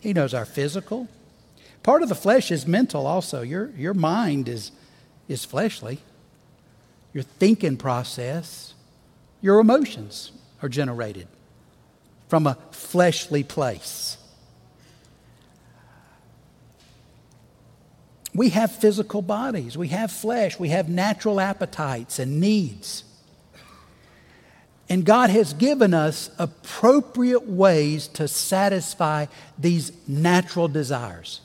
He 0.00 0.12
knows 0.12 0.34
our 0.34 0.44
physical. 0.44 1.08
Part 1.86 2.02
of 2.02 2.08
the 2.08 2.16
flesh 2.16 2.50
is 2.50 2.66
mental 2.66 3.06
also. 3.06 3.42
Your, 3.42 3.70
your 3.76 3.94
mind 3.94 4.48
is, 4.48 4.72
is 5.28 5.44
fleshly. 5.44 6.00
Your 7.12 7.22
thinking 7.22 7.76
process, 7.76 8.74
your 9.40 9.60
emotions 9.60 10.32
are 10.64 10.68
generated 10.68 11.28
from 12.26 12.48
a 12.48 12.58
fleshly 12.72 13.44
place. 13.44 14.18
We 18.34 18.48
have 18.48 18.72
physical 18.72 19.22
bodies, 19.22 19.78
we 19.78 19.86
have 19.88 20.10
flesh, 20.10 20.58
we 20.58 20.70
have 20.70 20.88
natural 20.88 21.38
appetites 21.38 22.18
and 22.18 22.40
needs. 22.40 23.04
And 24.88 25.04
God 25.04 25.30
has 25.30 25.52
given 25.52 25.94
us 25.94 26.30
appropriate 26.36 27.46
ways 27.46 28.08
to 28.08 28.26
satisfy 28.26 29.26
these 29.56 29.92
natural 30.08 30.66
desires. 30.66 31.42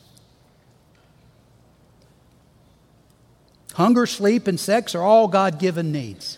Hunger, 3.73 4.05
sleep, 4.05 4.47
and 4.47 4.59
sex 4.59 4.95
are 4.95 5.01
all 5.01 5.27
God 5.27 5.59
given 5.59 5.91
needs. 5.91 6.37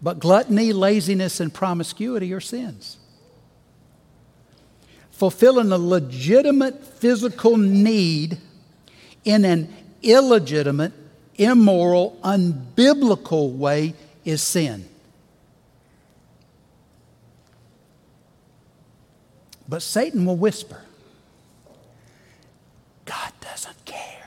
But 0.00 0.18
gluttony, 0.18 0.72
laziness, 0.72 1.38
and 1.38 1.52
promiscuity 1.52 2.32
are 2.32 2.40
sins. 2.40 2.96
Fulfilling 5.10 5.70
a 5.70 5.78
legitimate 5.78 6.84
physical 6.84 7.56
need 7.56 8.38
in 9.24 9.44
an 9.44 9.72
illegitimate, 10.02 10.92
immoral, 11.36 12.18
unbiblical 12.24 13.56
way 13.56 13.94
is 14.24 14.42
sin. 14.42 14.88
But 19.68 19.82
Satan 19.82 20.26
will 20.26 20.36
whisper, 20.36 20.82
God 23.04 23.32
doesn't 23.40 23.84
care. 23.84 24.21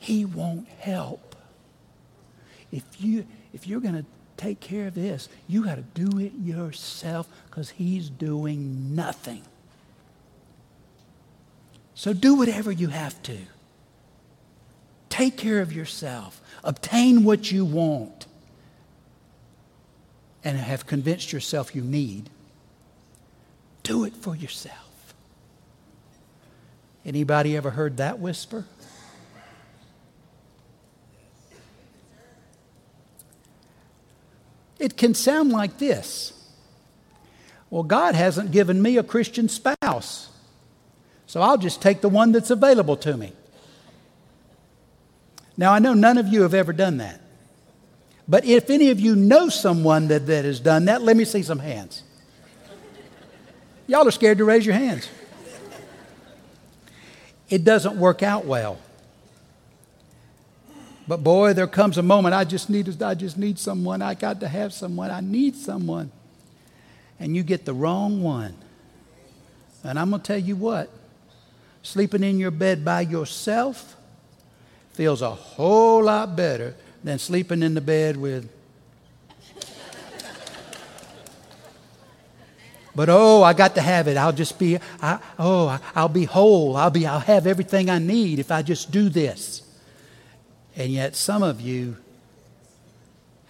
He 0.00 0.24
won't 0.24 0.66
help. 0.66 1.36
If, 2.72 2.82
you, 2.98 3.26
if 3.52 3.66
you're 3.66 3.80
going 3.80 3.96
to 3.96 4.04
take 4.38 4.58
care 4.58 4.86
of 4.86 4.94
this, 4.94 5.28
you 5.46 5.62
got 5.62 5.74
to 5.74 5.82
do 5.82 6.18
it 6.18 6.32
yourself 6.42 7.28
because 7.46 7.68
he's 7.68 8.08
doing 8.08 8.94
nothing. 8.96 9.42
So 11.94 12.14
do 12.14 12.34
whatever 12.34 12.72
you 12.72 12.88
have 12.88 13.22
to. 13.24 13.36
Take 15.10 15.36
care 15.36 15.60
of 15.60 15.70
yourself. 15.70 16.40
Obtain 16.64 17.22
what 17.24 17.52
you 17.52 17.66
want 17.66 18.24
and 20.42 20.56
have 20.56 20.86
convinced 20.86 21.30
yourself 21.30 21.76
you 21.76 21.82
need. 21.82 22.30
Do 23.82 24.04
it 24.04 24.16
for 24.16 24.34
yourself. 24.34 25.14
Anybody 27.04 27.54
ever 27.54 27.70
heard 27.70 27.98
that 27.98 28.18
whisper? 28.18 28.64
It 34.80 34.96
can 34.96 35.14
sound 35.14 35.52
like 35.52 35.78
this 35.78 36.32
Well, 37.68 37.84
God 37.84 38.16
hasn't 38.16 38.50
given 38.50 38.82
me 38.82 38.96
a 38.96 39.04
Christian 39.04 39.48
spouse, 39.48 40.30
so 41.26 41.42
I'll 41.42 41.58
just 41.58 41.80
take 41.80 42.00
the 42.00 42.08
one 42.08 42.32
that's 42.32 42.50
available 42.50 42.96
to 42.96 43.16
me. 43.16 43.32
Now, 45.56 45.72
I 45.74 45.78
know 45.78 45.92
none 45.92 46.16
of 46.16 46.26
you 46.28 46.42
have 46.42 46.54
ever 46.54 46.72
done 46.72 46.96
that. 46.96 47.20
But 48.26 48.44
if 48.44 48.70
any 48.70 48.90
of 48.90 48.98
you 48.98 49.14
know 49.14 49.48
someone 49.48 50.08
that, 50.08 50.26
that 50.26 50.44
has 50.44 50.58
done 50.58 50.86
that, 50.86 51.02
let 51.02 51.16
me 51.16 51.24
see 51.24 51.42
some 51.42 51.58
hands. 51.58 52.02
Y'all 53.86 54.06
are 54.06 54.12
scared 54.12 54.38
to 54.38 54.44
raise 54.44 54.64
your 54.64 54.76
hands. 54.76 55.08
It 57.50 57.64
doesn't 57.64 57.96
work 57.96 58.22
out 58.22 58.46
well. 58.46 58.78
But 61.10 61.24
boy, 61.24 61.54
there 61.54 61.66
comes 61.66 61.98
a 61.98 62.04
moment 62.04 62.36
I 62.36 62.44
just 62.44 62.70
need 62.70 63.02
I 63.02 63.14
just 63.14 63.36
need 63.36 63.58
someone. 63.58 64.00
I 64.00 64.14
got 64.14 64.38
to 64.38 64.46
have 64.46 64.72
someone. 64.72 65.10
I 65.10 65.18
need 65.18 65.56
someone. 65.56 66.12
And 67.18 67.34
you 67.34 67.42
get 67.42 67.64
the 67.64 67.74
wrong 67.74 68.22
one. 68.22 68.54
And 69.82 69.98
I'm 69.98 70.10
going 70.10 70.22
to 70.22 70.26
tell 70.28 70.38
you 70.38 70.54
what. 70.54 70.88
Sleeping 71.82 72.22
in 72.22 72.38
your 72.38 72.52
bed 72.52 72.84
by 72.84 73.00
yourself 73.00 73.96
feels 74.92 75.20
a 75.20 75.32
whole 75.32 76.04
lot 76.04 76.36
better 76.36 76.76
than 77.02 77.18
sleeping 77.18 77.64
in 77.64 77.74
the 77.74 77.80
bed 77.80 78.16
with 78.16 78.48
But 82.94 83.08
oh, 83.08 83.42
I 83.42 83.52
got 83.52 83.74
to 83.74 83.80
have 83.80 84.06
it. 84.06 84.16
I'll 84.16 84.30
just 84.30 84.60
be, 84.60 84.78
I, 85.02 85.18
oh, 85.40 85.76
I'll 85.92 86.08
be 86.08 86.26
whole. 86.26 86.76
I'll 86.76 86.90
be, 86.90 87.04
I'll 87.04 87.18
have 87.18 87.48
everything 87.48 87.90
I 87.90 87.98
need 87.98 88.38
if 88.38 88.52
I 88.52 88.62
just 88.62 88.92
do 88.92 89.08
this. 89.08 89.62
And 90.80 90.90
yet, 90.90 91.14
some 91.14 91.42
of 91.42 91.60
you 91.60 91.98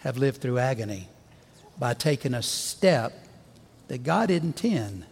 have 0.00 0.18
lived 0.18 0.40
through 0.40 0.58
agony 0.58 1.06
by 1.78 1.94
taking 1.94 2.34
a 2.34 2.42
step 2.42 3.12
that 3.86 4.02
God 4.02 4.26
didn't 4.26 4.64
intend, 4.64 5.04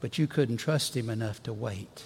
but 0.00 0.18
you 0.18 0.26
couldn't 0.26 0.56
trust 0.56 0.96
Him 0.96 1.08
enough 1.08 1.40
to 1.44 1.52
wait. 1.52 2.02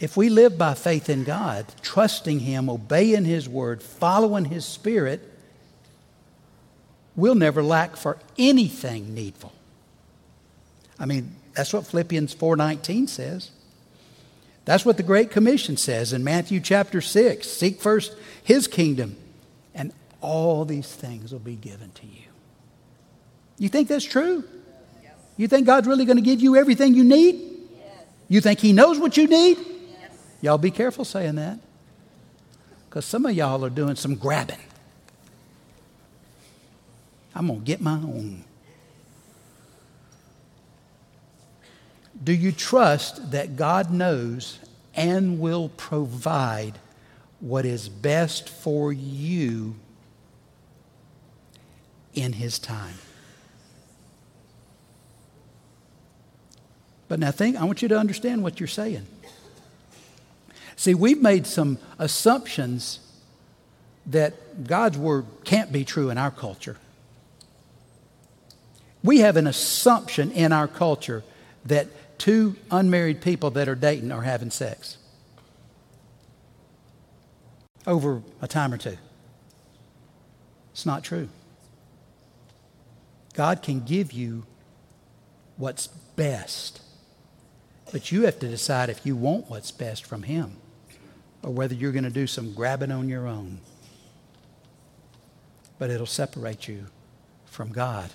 If 0.00 0.16
we 0.16 0.30
live 0.30 0.56
by 0.56 0.72
faith 0.72 1.10
in 1.10 1.24
God, 1.24 1.66
trusting 1.82 2.40
Him, 2.40 2.70
obeying 2.70 3.26
His 3.26 3.46
word, 3.50 3.82
following 3.82 4.46
His 4.46 4.64
Spirit, 4.64 5.20
we'll 7.14 7.34
never 7.34 7.62
lack 7.62 7.96
for 7.96 8.16
anything 8.38 9.14
needful. 9.14 9.52
I 10.98 11.04
mean, 11.04 11.36
that's 11.52 11.74
what 11.74 11.86
Philippians 11.86 12.34
4:19 12.34 13.10
says. 13.10 13.50
That's 14.64 14.84
what 14.84 14.96
the 14.96 15.02
Great 15.02 15.30
Commission 15.30 15.76
says 15.76 16.12
in 16.12 16.22
Matthew 16.22 16.60
chapter 16.60 17.00
6 17.00 17.48
Seek 17.48 17.80
first 17.80 18.14
His 18.42 18.66
kingdom, 18.66 19.16
and 19.74 19.92
all 20.20 20.64
these 20.64 20.92
things 20.92 21.32
will 21.32 21.40
be 21.40 21.56
given 21.56 21.90
to 21.92 22.06
you. 22.06 22.22
You 23.58 23.68
think 23.68 23.88
that's 23.88 24.04
true? 24.04 24.44
Yes. 25.02 25.12
You 25.36 25.48
think 25.48 25.66
God's 25.66 25.86
really 25.86 26.04
going 26.04 26.16
to 26.16 26.22
give 26.22 26.40
you 26.40 26.56
everything 26.56 26.94
you 26.94 27.04
need? 27.04 27.34
Yes. 27.34 28.04
You 28.28 28.40
think 28.40 28.60
He 28.60 28.72
knows 28.72 28.98
what 28.98 29.16
you 29.16 29.26
need? 29.26 29.58
Yes. 29.58 30.10
Y'all 30.40 30.58
be 30.58 30.70
careful 30.70 31.04
saying 31.04 31.36
that. 31.36 31.58
Because 32.88 33.04
some 33.04 33.26
of 33.26 33.34
y'all 33.34 33.64
are 33.64 33.70
doing 33.70 33.96
some 33.96 34.14
grabbing. 34.14 34.58
I'm 37.34 37.46
going 37.46 37.60
to 37.60 37.64
get 37.64 37.80
my 37.80 37.94
own. 37.94 38.44
Do 42.22 42.32
you 42.32 42.52
trust 42.52 43.32
that 43.32 43.56
God 43.56 43.90
knows 43.90 44.58
and 44.94 45.40
will 45.40 45.70
provide 45.70 46.78
what 47.40 47.64
is 47.64 47.88
best 47.88 48.48
for 48.48 48.92
you 48.92 49.74
in 52.14 52.34
His 52.34 52.58
time? 52.58 52.94
But 57.08 57.18
now, 57.18 57.30
think, 57.30 57.56
I 57.56 57.64
want 57.64 57.82
you 57.82 57.88
to 57.88 57.98
understand 57.98 58.42
what 58.42 58.60
you're 58.60 58.66
saying. 58.66 59.06
See, 60.76 60.94
we've 60.94 61.20
made 61.20 61.46
some 61.46 61.78
assumptions 61.98 63.00
that 64.06 64.66
God's 64.66 64.96
word 64.96 65.26
can't 65.44 65.70
be 65.70 65.84
true 65.84 66.10
in 66.10 66.18
our 66.18 66.30
culture. 66.30 66.76
We 69.04 69.18
have 69.18 69.36
an 69.36 69.46
assumption 69.46 70.30
in 70.32 70.52
our 70.52 70.68
culture 70.68 71.22
that 71.66 71.88
two 72.22 72.54
unmarried 72.70 73.20
people 73.20 73.50
that 73.50 73.68
are 73.68 73.74
dating 73.74 74.12
are 74.12 74.22
having 74.22 74.48
sex 74.48 74.96
over 77.84 78.22
a 78.40 78.46
time 78.46 78.72
or 78.72 78.76
two. 78.78 78.96
It's 80.70 80.86
not 80.86 81.02
true. 81.02 81.28
God 83.34 83.60
can 83.60 83.80
give 83.80 84.12
you 84.12 84.46
what's 85.56 85.88
best, 85.88 86.80
but 87.90 88.12
you 88.12 88.22
have 88.22 88.38
to 88.38 88.46
decide 88.46 88.88
if 88.88 89.04
you 89.04 89.16
want 89.16 89.50
what's 89.50 89.72
best 89.72 90.06
from 90.06 90.22
Him 90.22 90.58
or 91.42 91.50
whether 91.50 91.74
you're 91.74 91.90
going 91.90 92.04
to 92.04 92.10
do 92.10 92.28
some 92.28 92.54
grabbing 92.54 92.92
on 92.92 93.08
your 93.08 93.26
own. 93.26 93.58
But 95.76 95.90
it'll 95.90 96.06
separate 96.06 96.68
you 96.68 96.86
from 97.46 97.72
God. 97.72 98.12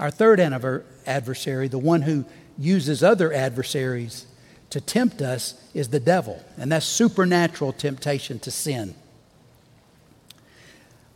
Our 0.00 0.10
third 0.10 0.40
adversary, 0.40 1.68
the 1.68 1.78
one 1.78 2.02
who 2.02 2.24
uses 2.56 3.02
other 3.02 3.32
adversaries 3.34 4.24
to 4.70 4.80
tempt 4.80 5.20
us, 5.20 5.60
is 5.74 5.90
the 5.90 6.00
devil, 6.00 6.42
and 6.56 6.72
that's 6.72 6.86
supernatural 6.86 7.74
temptation 7.74 8.38
to 8.40 8.50
sin. 8.50 8.94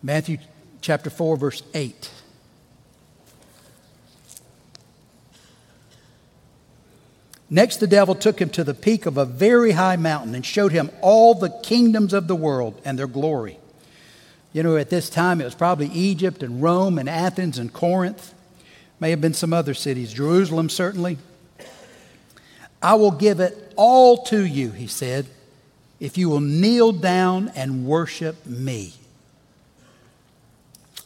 Matthew 0.03 0.37
chapter 0.83 1.09
4, 1.09 1.39
verse 1.39 1.63
8. 1.73 2.11
Next, 7.49 7.79
the 7.79 7.87
devil 7.87 8.15
took 8.15 8.39
him 8.39 8.51
to 8.51 8.65
the 8.65 8.75
peak 8.75 9.07
of 9.07 9.17
a 9.17 9.25
very 9.25 9.73
high 9.73 9.97
mountain 9.97 10.35
and 10.35 10.45
showed 10.45 10.73
him 10.73 10.91
all 11.01 11.35
the 11.35 11.49
kingdoms 11.63 12.13
of 12.13 12.29
the 12.29 12.37
world 12.37 12.79
and 12.85 12.99
their 12.99 13.07
glory. 13.07 13.59
You 14.53 14.63
know, 14.63 14.77
at 14.77 14.91
this 14.91 15.09
time, 15.09 15.41
it 15.41 15.45
was 15.45 15.55
probably 15.55 15.87
Egypt 15.87 16.43
and 16.43 16.63
Rome 16.63 16.99
and 16.99 17.09
Athens 17.09 17.57
and 17.57 17.73
Corinth. 17.73 18.35
May 19.01 19.11
have 19.11 19.21
been 19.21 19.35
some 19.35 19.53
other 19.53 19.75
cities, 19.75 20.13
Jerusalem 20.13 20.69
certainly. 20.69 21.19
I 22.83 22.95
will 22.95 23.11
give 23.11 23.41
it 23.41 23.73
all 23.77 24.25
to 24.25 24.45
you, 24.45 24.71
he 24.71 24.87
said, 24.87 25.27
if 26.01 26.19
you 26.19 26.29
will 26.29 26.41
kneel 26.41 26.93
down 26.93 27.51
and 27.57 27.87
worship 27.87 28.45
me. 28.47 28.93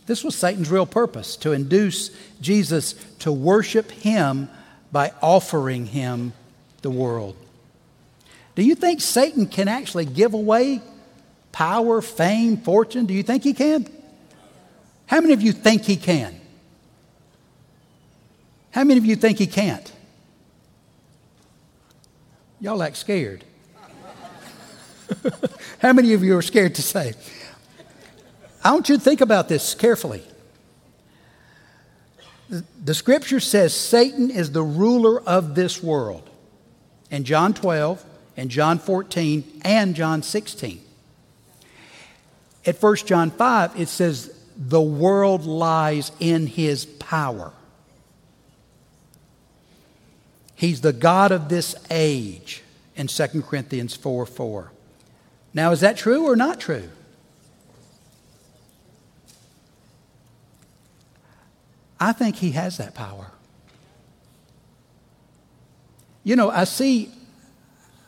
This 0.06 0.24
was 0.24 0.34
Satan's 0.34 0.70
real 0.70 0.86
purpose 0.86 1.36
to 1.36 1.52
induce 1.52 2.10
Jesus 2.40 2.94
to 3.20 3.30
worship 3.30 3.90
him 3.90 4.48
by 4.90 5.12
offering 5.22 5.86
him 5.86 6.32
the 6.82 6.90
world. 6.90 7.36
Do 8.54 8.62
you 8.62 8.74
think 8.74 9.00
Satan 9.00 9.46
can 9.46 9.68
actually 9.68 10.06
give 10.06 10.34
away 10.34 10.80
power, 11.52 12.00
fame, 12.00 12.56
fortune? 12.56 13.06
Do 13.06 13.14
you 13.14 13.22
think 13.22 13.44
he 13.44 13.52
can? 13.52 13.86
How 15.06 15.20
many 15.20 15.32
of 15.34 15.42
you 15.42 15.52
think 15.52 15.84
he 15.84 15.96
can? 15.96 16.37
How 18.78 18.84
many 18.84 18.98
of 18.98 19.06
you 19.06 19.16
think 19.16 19.38
he 19.38 19.48
can't? 19.48 19.90
Y'all 22.60 22.80
act 22.80 22.96
scared. 22.96 23.42
How 25.80 25.92
many 25.92 26.12
of 26.12 26.22
you 26.22 26.36
are 26.36 26.42
scared 26.42 26.76
to 26.76 26.82
say? 26.82 27.14
I 28.62 28.70
want 28.70 28.88
you 28.88 28.96
to 28.96 29.02
think 29.02 29.20
about 29.20 29.48
this 29.48 29.74
carefully. 29.74 30.22
The, 32.48 32.94
scripture 32.94 33.40
says 33.40 33.74
Satan 33.74 34.30
is 34.30 34.52
the 34.52 34.62
ruler 34.62 35.22
of 35.22 35.56
this 35.56 35.82
world. 35.82 36.30
In 37.10 37.24
John 37.24 37.54
12, 37.54 38.04
and 38.36 38.48
John 38.48 38.78
14, 38.78 39.60
and 39.62 39.96
John 39.96 40.22
16. 40.22 40.80
At 42.64 42.80
1 42.80 42.96
John 42.98 43.32
5, 43.32 43.80
it 43.80 43.88
says, 43.88 44.32
The 44.56 44.80
world 44.80 45.46
lies 45.46 46.12
in 46.20 46.46
his 46.46 46.86
power. 46.86 47.52
He's 50.58 50.80
the 50.80 50.92
God 50.92 51.30
of 51.30 51.48
this 51.48 51.76
age 51.88 52.64
in 52.96 53.06
2 53.06 53.42
Corinthians 53.42 53.94
4 53.94 54.26
4. 54.26 54.72
Now, 55.54 55.70
is 55.70 55.78
that 55.82 55.96
true 55.96 56.26
or 56.26 56.34
not 56.34 56.58
true? 56.58 56.88
I 62.00 62.10
think 62.10 62.34
he 62.34 62.50
has 62.52 62.76
that 62.78 62.96
power. 62.96 63.30
You 66.24 66.34
know, 66.34 66.50
I 66.50 66.64
see, 66.64 67.12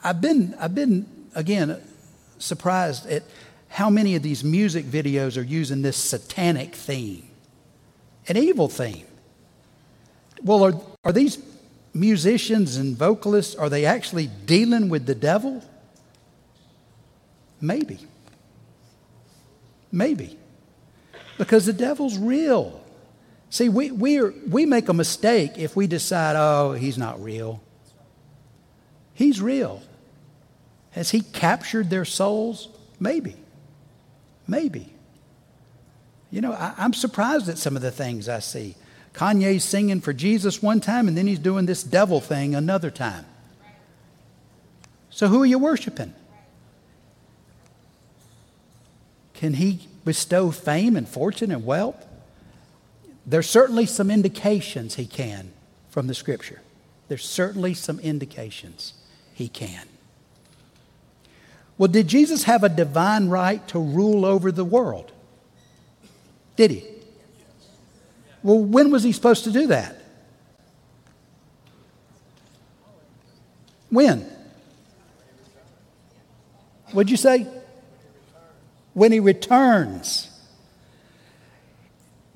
I've 0.02 0.20
been, 0.20 0.56
I've 0.58 0.74
been 0.74 1.06
again, 1.36 1.80
surprised 2.40 3.06
at 3.06 3.22
how 3.68 3.90
many 3.90 4.16
of 4.16 4.24
these 4.24 4.42
music 4.42 4.86
videos 4.86 5.38
are 5.38 5.46
using 5.46 5.82
this 5.82 5.96
satanic 5.96 6.74
theme, 6.74 7.28
an 8.26 8.36
evil 8.36 8.66
theme. 8.66 9.06
Well, 10.42 10.64
are, 10.64 10.80
are 11.04 11.12
these 11.12 11.36
musicians 11.92 12.76
and 12.76 12.96
vocalists, 12.96 13.54
are 13.54 13.68
they 13.68 13.84
actually 13.84 14.28
dealing 14.46 14.88
with 14.88 15.06
the 15.06 15.14
devil? 15.14 15.62
Maybe. 17.60 17.98
Maybe. 19.92 20.38
Because 21.38 21.66
the 21.66 21.72
devil's 21.72 22.18
real. 22.18 22.80
See, 23.50 23.68
we, 23.68 23.90
we, 23.90 24.18
are, 24.20 24.32
we 24.48 24.66
make 24.66 24.88
a 24.88 24.94
mistake 24.94 25.52
if 25.56 25.74
we 25.74 25.86
decide, 25.86 26.36
oh, 26.36 26.72
he's 26.72 26.96
not 26.96 27.22
real. 27.22 27.62
He's 29.14 29.42
real. 29.42 29.82
Has 30.92 31.10
he 31.10 31.20
captured 31.20 31.90
their 31.90 32.04
souls? 32.04 32.68
Maybe. 32.98 33.36
Maybe. 34.46 34.92
You 36.30 36.40
know, 36.40 36.52
I, 36.52 36.74
am 36.78 36.94
surprised 36.94 37.48
at 37.48 37.58
some 37.58 37.76
of 37.76 37.82
the 37.82 37.90
things 37.90 38.28
I 38.28 38.38
see. 38.38 38.76
Kanye's 39.14 39.64
singing 39.64 40.00
for 40.00 40.12
Jesus 40.12 40.62
one 40.62 40.80
time, 40.80 41.08
and 41.08 41.16
then 41.16 41.26
he's 41.26 41.38
doing 41.38 41.66
this 41.66 41.82
devil 41.82 42.20
thing 42.20 42.54
another 42.54 42.90
time. 42.90 43.26
So, 45.10 45.28
who 45.28 45.42
are 45.42 45.46
you 45.46 45.58
worshiping? 45.58 46.14
Can 49.34 49.54
he 49.54 49.88
bestow 50.04 50.50
fame 50.50 50.96
and 50.96 51.08
fortune 51.08 51.50
and 51.50 51.64
wealth? 51.64 52.06
There's 53.26 53.48
certainly 53.48 53.86
some 53.86 54.10
indications 54.10 54.94
he 54.94 55.06
can 55.06 55.52
from 55.88 56.06
the 56.06 56.14
scripture. 56.14 56.60
There's 57.08 57.24
certainly 57.24 57.74
some 57.74 57.98
indications 58.00 58.94
he 59.34 59.48
can. 59.48 59.88
Well, 61.76 61.88
did 61.88 62.08
Jesus 62.08 62.44
have 62.44 62.62
a 62.62 62.68
divine 62.68 63.28
right 63.28 63.66
to 63.68 63.78
rule 63.78 64.24
over 64.24 64.52
the 64.52 64.64
world? 64.64 65.12
Did 66.56 66.70
he? 66.70 66.84
Well, 68.42 68.58
when 68.58 68.90
was 68.90 69.02
he 69.02 69.12
supposed 69.12 69.44
to 69.44 69.52
do 69.52 69.66
that? 69.68 69.96
When? 73.90 74.26
What'd 76.92 77.10
you 77.10 77.16
say? 77.16 77.46
When 78.94 79.12
he 79.12 79.20
returns. 79.20 80.28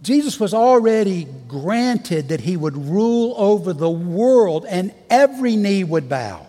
Jesus 0.03 0.39
was 0.39 0.53
already 0.53 1.27
granted 1.49 2.29
that 2.29 2.41
he 2.41 2.57
would 2.57 2.77
rule 2.77 3.35
over 3.39 3.73
the 3.73 3.91
world 3.91 4.67
and 4.67 4.93
every 5.09 5.57
knee 5.57 5.83
would 5.83 6.09
bow 6.09 6.47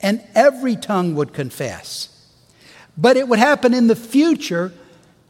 and 0.00 0.22
every 0.34 0.74
tongue 0.74 1.14
would 1.14 1.32
confess. 1.32 2.08
But 2.96 3.16
it 3.16 3.28
would 3.28 3.38
happen 3.38 3.74
in 3.74 3.86
the 3.86 3.96
future 3.96 4.72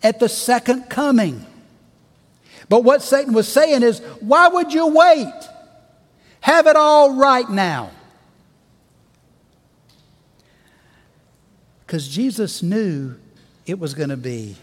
at 0.03 0.21
the 0.21 0.29
second 0.29 0.85
coming. 0.85 1.45
But 2.71 2.85
what 2.85 3.03
Satan 3.03 3.35
was 3.35 3.49
saying 3.49 3.83
is, 3.83 3.99
why 4.21 4.47
would 4.47 4.73
you 4.73 4.87
wait? 4.87 5.35
Have 6.41 6.69
it 6.69 6.77
all 6.77 7.17
right 7.17 7.51
now. 7.51 7.91
Because 11.85 12.07
Jesus 12.07 12.63
knew 12.63 13.17
it 13.67 13.81
was 13.81 13.93
going 13.93 14.11
to 14.11 14.17
be 14.17 14.57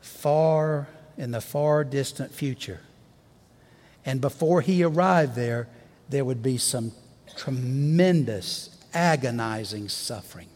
far 0.00 0.88
in 1.18 1.32
the 1.32 1.42
far 1.42 1.84
distant 1.84 2.32
future. 2.32 2.80
And 4.06 4.22
before 4.22 4.62
he 4.62 4.82
arrived 4.82 5.34
there, 5.34 5.68
there 6.08 6.24
would 6.24 6.42
be 6.42 6.56
some 6.56 6.92
tremendous, 7.36 8.70
agonizing 8.94 9.90
suffering. 9.90 10.48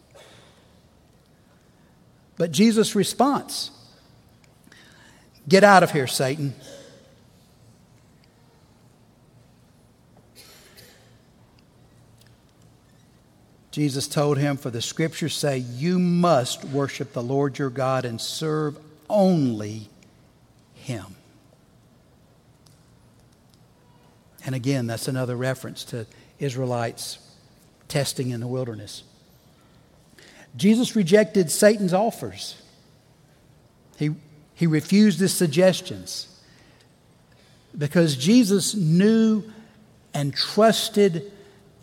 But 2.39 2.51
Jesus' 2.51 2.95
response 2.95 3.71
Get 5.49 5.63
out 5.63 5.83
of 5.83 5.93
here, 5.93 6.07
Satan. 6.07 6.55
Jesus 13.71 14.09
told 14.09 14.39
him, 14.39 14.57
For 14.57 14.71
the 14.71 14.81
scriptures 14.81 15.35
say, 15.35 15.59
You 15.59 15.99
must 15.99 16.65
worship 16.65 17.13
the 17.13 17.23
Lord 17.23 17.59
your 17.59 17.69
God 17.69 18.07
and 18.07 18.19
serve 18.19 18.79
only 19.11 19.91
him. 20.73 21.15
And 24.47 24.55
again, 24.55 24.87
that's 24.87 25.09
another 25.09 25.37
reference 25.37 25.85
to 25.87 26.07
Israelites 26.39 27.19
testing 27.89 28.31
in 28.31 28.41
the 28.41 28.47
wilderness. 28.47 29.03
Jesus 30.57 30.97
rejected 30.97 31.51
Satan's 31.51 31.93
offers. 31.93 32.61
He, 33.99 34.11
he 34.57 34.67
refused 34.67 35.21
his 35.21 35.35
suggestions 35.35 36.29
because 37.77 38.17
Jesus 38.17 38.75
knew 38.75 39.45
and 40.15 40.35
trusted 40.35 41.31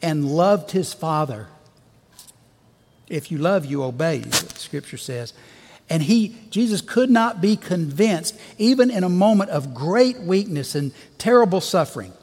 and 0.01 0.29
loved 0.29 0.71
his 0.71 0.91
Father. 0.91 1.47
If 3.07 3.31
you 3.31 3.37
love, 3.37 3.65
you 3.65 3.83
obey, 3.83 4.23
scripture 4.55 4.97
says. 4.97 5.33
And 5.87 6.01
he, 6.01 6.35
Jesus 6.49 6.81
could 6.81 7.11
not 7.11 7.41
be 7.41 7.55
convinced, 7.55 8.39
even 8.57 8.89
in 8.89 9.03
a 9.03 9.09
moment 9.09 9.51
of 9.51 9.75
great 9.75 10.19
weakness 10.19 10.73
and 10.73 10.93
terrible 11.19 11.61
suffering, 11.61 12.13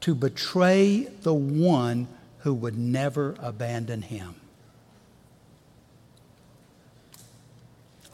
to 0.00 0.14
betray 0.14 1.04
the 1.22 1.32
one 1.32 2.08
who 2.40 2.52
would 2.52 2.76
never 2.76 3.36
abandon 3.40 4.02
him. 4.02 4.34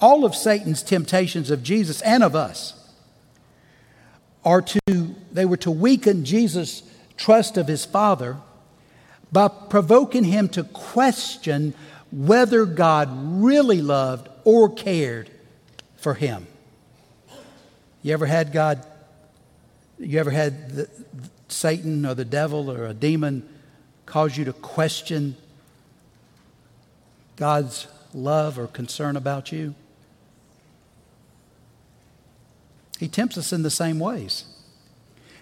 All 0.01 0.25
of 0.25 0.35
Satan's 0.35 0.83
temptations 0.83 1.51
of 1.51 1.63
Jesus 1.63 2.03
and 2.03 2.23
of 2.23 2.35
us 2.35 2.75
are 4.45 4.63
to, 4.63 5.15
they 5.33 5.45
were 5.45 5.57
to 5.59 5.71
weaken 5.71 6.25
Jesus' 6.25 6.83
trust 7.17 7.57
of 7.57 7.67
his 7.67 7.85
Father 7.85 8.37
by 9.33 9.49
provoking 9.49 10.25
him 10.25 10.49
to 10.51 10.65
question 10.65 11.75
whether 12.13 12.65
God 12.65 13.09
really 13.13 13.83
loved 13.83 14.29
or 14.45 14.73
cared 14.73 15.31
for 15.97 16.15
him. 16.15 16.47
You 18.03 18.13
ever 18.13 18.27
had 18.27 18.53
God, 18.53 18.87
you 19.99 20.21
ever 20.21 20.31
had 20.31 20.71
the, 20.71 20.91
Satan 21.49 22.07
or 22.07 22.15
the 22.15 22.25
devil 22.25 22.71
or 22.71 22.87
a 22.87 22.95
demon 22.95 23.49
cause 24.05 24.37
you 24.37 24.45
to 24.45 24.53
question 24.53 25.37
God's 27.35 27.89
love 28.15 28.59
or 28.59 28.69
concern 28.69 29.17
about 29.17 29.51
you? 29.51 29.75
He 32.99 33.09
tempts 33.09 33.37
us 33.37 33.53
in 33.53 33.63
the 33.63 33.71
same 33.71 33.99
ways. 33.99 34.45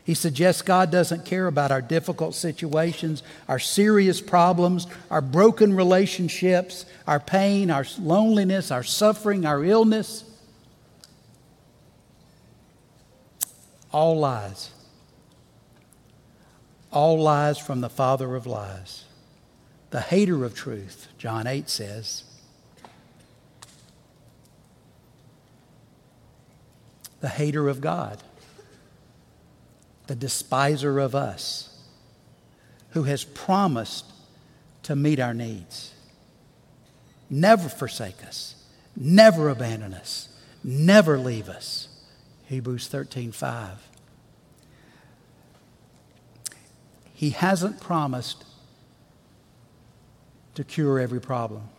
He 0.05 0.13
suggests 0.15 0.61
God 0.61 0.91
doesn't 0.91 1.25
care 1.25 1.47
about 1.47 1.71
our 1.71 1.81
difficult 1.81 2.35
situations, 2.35 3.23
our 3.49 3.59
serious 3.59 4.21
problems, 4.21 4.87
our 5.11 5.23
broken 5.23 5.75
relationships, 5.75 6.85
our 7.07 7.19
pain, 7.19 7.71
our 7.71 7.87
loneliness, 7.99 8.71
our 8.71 8.83
suffering, 8.83 9.47
our 9.47 9.65
illness. 9.65 10.25
All 13.93 14.19
lies. 14.19 14.71
All 16.93 17.19
lies 17.19 17.59
from 17.59 17.81
the 17.81 17.89
father 17.89 18.37
of 18.37 18.47
lies. 18.47 19.05
The 19.91 20.01
hater 20.01 20.45
of 20.45 20.55
truth, 20.55 21.09
John 21.17 21.47
8 21.47 21.71
says. 21.71 22.25
The 27.25 27.31
hater 27.31 27.71
of 27.71 27.81
God, 27.81 28.23
the 30.09 30.15
despiser 30.15 30.99
of 30.99 31.15
us, 31.15 31.75
who 32.91 33.05
has 33.05 33.25
promised 33.25 34.05
to 34.83 34.95
meet 34.95 35.19
our 35.19 35.33
needs, 35.33 35.95
never 37.31 37.71
forsake 37.71 38.23
us, 38.27 38.57
never 38.95 39.49
abandon 39.49 39.95
us, 39.95 40.29
never 40.63 41.17
leave 41.17 41.49
us. 41.49 41.89
Hebrews 42.45 42.89
13 42.89 43.33
5. 43.33 43.89
He 47.15 47.31
hasn't 47.31 47.81
promised 47.81 48.45
to 50.57 50.63
cure 50.63 51.01
every 51.01 51.23
problem. 51.23 51.71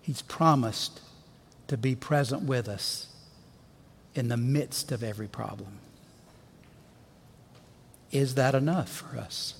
He's 0.00 0.22
promised 0.22 1.02
to 1.68 1.76
be 1.76 1.94
present 1.94 2.42
with 2.42 2.68
us 2.68 3.06
in 4.14 4.28
the 4.28 4.36
midst 4.36 4.90
of 4.90 5.02
every 5.02 5.28
problem. 5.28 5.78
Is 8.10 8.34
that 8.34 8.54
enough 8.54 8.88
for 8.88 9.18
us? 9.18 9.54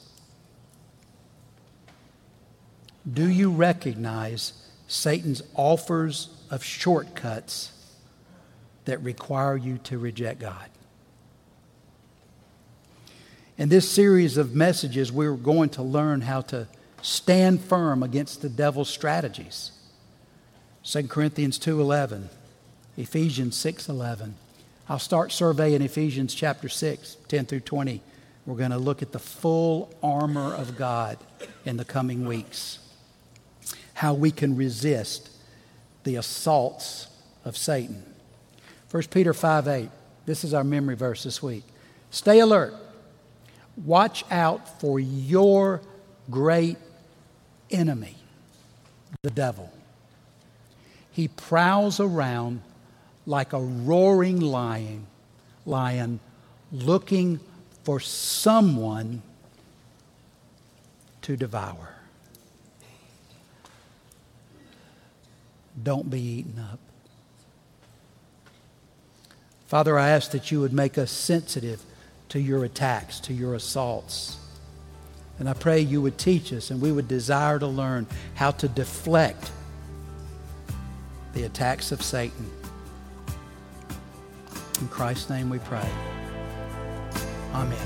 Do 3.11 3.29
you 3.29 3.51
recognize 3.51 4.53
Satan's 4.87 5.43
offers 5.55 6.31
of 6.51 6.65
shortcuts 6.65 7.73
that 8.87 9.03
require 9.03 9.57
you 9.57 9.79
to 9.85 9.99
reject 9.99 10.41
God? 10.41 10.69
In 13.59 13.69
this 13.69 13.91
series 13.91 14.37
of 14.37 14.55
messages, 14.55 15.11
we're 15.11 15.35
going 15.35 15.71
to 15.71 15.83
learn 15.83 16.23
how 16.23 16.43
to 16.43 16.69
stand 17.03 17.61
firm 17.61 18.03
against 18.03 18.41
the 18.41 18.49
devil's 18.49 18.89
strategies. 18.89 19.73
2 20.89 21.07
Corinthians 21.07 21.59
2:11, 21.59 22.31
Ephesians 22.97 23.55
6:11. 23.57 24.35
I'll 24.89 24.99
start 24.99 25.33
surveying 25.33 25.83
Ephesians 25.83 26.33
chapter 26.33 26.71
6, 26.71 27.19
10 27.29 27.45
through 27.45 27.61
20. 27.61 28.01
We're 28.47 28.57
going 28.57 28.71
to 28.71 28.79
look 28.79 29.03
at 29.03 29.13
the 29.13 29.19
full 29.19 29.93
armor 30.03 30.55
of 30.55 30.79
God 30.79 31.19
in 31.67 31.77
the 31.77 31.85
coming 31.85 32.27
weeks. 32.27 32.79
How 33.93 34.15
we 34.15 34.31
can 34.31 34.57
resist 34.57 35.29
the 36.05 36.17
assaults 36.17 37.09
of 37.45 37.59
Satan. 37.59 38.03
1 38.91 39.03
Peter 39.11 39.35
5 39.35 39.69
8. 39.69 39.91
This 40.25 40.43
is 40.43 40.55
our 40.55 40.65
memory 40.65 40.97
verse 40.97 41.25
this 41.25 41.43
week. 41.43 41.65
Stay 42.11 42.39
alert 42.39 42.75
Watch 43.85 44.25
out 44.31 44.81
for 44.81 44.99
your 44.99 45.81
great 46.31 46.79
enemy, 47.71 48.17
the 49.23 49.31
devil. 49.31 49.71
He 51.19 51.27
prowls 51.27 51.99
around 51.99 52.63
like 53.27 53.53
a 53.53 53.59
roaring 53.59 54.39
lion, 54.41 55.09
lion 55.67 56.21
looking 56.71 57.41
for 57.83 57.99
someone 57.99 59.23
to 61.23 61.37
devour. 61.37 61.97
Don't 65.83 66.09
be 66.09 66.21
eaten 66.21 66.61
up. 66.61 66.79
Father, 69.67 69.99
I 69.99 70.11
ask 70.11 70.31
that 70.31 70.53
you 70.53 70.61
would 70.61 70.73
make 70.73 70.97
us 70.97 71.11
sensitive 71.11 71.83
to 72.29 72.39
your 72.39 72.65
attacks, 72.65 73.19
to 73.23 73.35
your 73.35 73.55
assaults. 73.55 74.37
And 75.41 75.49
I 75.49 75.55
pray 75.55 75.81
you 75.81 76.01
would 76.01 76.17
teach 76.17 76.53
us 76.53 76.71
and 76.71 76.81
we 76.81 76.93
would 76.93 77.09
desire 77.09 77.59
to 77.59 77.67
learn 77.67 78.07
how 78.37 78.53
to 78.53 78.69
deflect 78.69 79.51
the 81.39 81.45
attacks 81.45 81.93
of 81.93 82.03
Satan. 82.03 82.51
In 84.81 84.89
Christ's 84.89 85.31
name 85.31 85.49
we 85.49 85.61
pray. 85.61 85.89
Amen. 87.55 87.79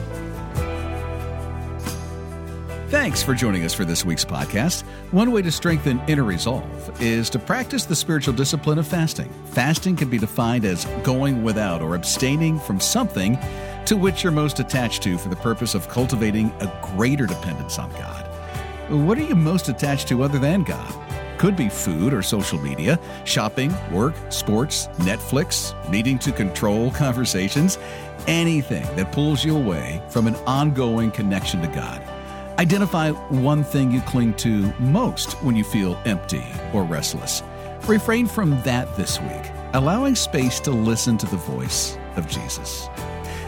Thanks 2.89 3.23
for 3.23 3.35
joining 3.35 3.65
us 3.65 3.75
for 3.75 3.85
this 3.85 4.07
week's 4.07 4.25
podcast. 4.25 4.85
One 5.11 5.33
way 5.33 5.43
to 5.43 5.53
strengthen 5.53 6.01
inner 6.09 6.25
resolve 6.25 7.03
is 7.03 7.29
to 7.31 7.39
practice 7.39 7.85
the 7.85 7.95
spiritual 7.95 8.33
discipline 8.33 8.79
of 8.79 8.87
fasting. 8.87 9.31
Fasting 9.51 9.97
can 9.97 10.09
be 10.09 10.17
defined 10.17 10.65
as 10.65 10.87
going 11.03 11.43
without 11.43 11.83
or 11.83 11.95
abstaining 11.95 12.59
from 12.59 12.81
something 12.81 13.39
to 13.85 13.99
which 13.99 14.23
you're 14.23 14.33
most 14.33 14.61
attached 14.61 15.03
to 15.03 15.19
for 15.19 15.29
the 15.29 15.37
purpose 15.37 15.75
of 15.75 15.89
cultivating 15.91 16.51
a 16.61 16.81
greater 16.97 17.27
dependence 17.27 17.79
on 17.79 17.91
God. 17.93 18.27
What 18.89 19.19
are 19.19 19.23
you 19.23 19.35
most 19.35 19.69
attached 19.69 20.09
to 20.09 20.23
other 20.23 20.39
than 20.39 20.63
God? 20.63 21.12
Could 21.43 21.57
be 21.57 21.69
food 21.69 22.15
or 22.15 22.23
social 22.23 22.61
media, 22.61 23.01
shopping, 23.25 23.75
work, 23.91 24.15
sports, 24.29 24.87
Netflix, 24.99 25.75
needing 25.91 26.17
to 26.21 26.31
control 26.31 26.93
conversations, 26.93 27.81
anything 28.29 28.85
that 28.95 29.11
pulls 29.11 29.45
you 29.45 29.57
away 29.57 30.01
from 30.09 30.29
an 30.29 30.37
ongoing 30.47 31.11
connection 31.11 31.61
to 31.63 31.67
God. 31.67 32.01
Identify 32.61 33.11
one 33.11 33.65
thing 33.65 33.91
you 33.91 34.03
cling 34.03 34.35
to 34.35 34.73
most 34.79 35.33
when 35.43 35.57
you 35.57 35.65
feel 35.65 35.99
empty 36.05 36.47
or 36.73 36.85
restless. 36.85 37.43
Refrain 37.89 38.29
from 38.29 38.51
that 38.63 38.97
this 38.97 39.21
week, 39.21 39.51
allowing 39.73 40.15
space 40.15 40.61
to 40.61 40.71
listen 40.71 41.19
to 41.19 41.27
the 41.27 41.39
voice 41.39 41.99
of 42.15 42.29
Jesus. 42.29 42.89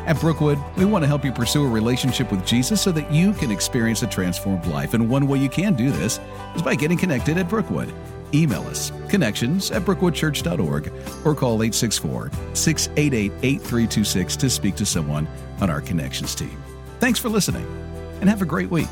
At 0.07 0.21
Brookwood, 0.21 0.59
we 0.77 0.85
want 0.85 1.03
to 1.03 1.07
help 1.07 1.25
you 1.25 1.33
pursue 1.33 1.65
a 1.65 1.69
relationship 1.69 2.31
with 2.31 2.45
Jesus 2.45 2.83
so 2.83 2.93
that 2.93 3.11
you 3.11 3.33
can 3.33 3.51
experience 3.51 4.03
a 4.03 4.07
transformed 4.07 4.67
life. 4.67 4.93
And 4.93 5.09
one 5.09 5.27
way 5.27 5.39
you 5.39 5.49
can 5.49 5.75
do 5.75 5.91
this 5.91 6.21
is 6.55 6.63
by 6.63 6.75
getting 6.75 6.99
connected 6.99 7.39
at 7.39 7.49
Brookwood. 7.49 7.93
Email 8.35 8.63
us 8.63 8.93
connections 9.09 9.71
at 9.71 9.83
brookwoodchurch.org 9.83 10.93
or 11.25 11.35
call 11.35 11.63
864 11.63 12.31
688 12.53 13.33
8326 13.43 14.37
to 14.37 14.51
speak 14.51 14.75
to 14.77 14.85
someone 14.85 15.27
on 15.61 15.71
our 15.71 15.81
connections 15.81 16.35
team. 16.35 16.63
Thanks 17.01 17.19
for 17.19 17.31
listening 17.31 17.67
and 18.21 18.29
have 18.29 18.43
a 18.43 18.47
great 18.47 18.71
week. 18.71 18.89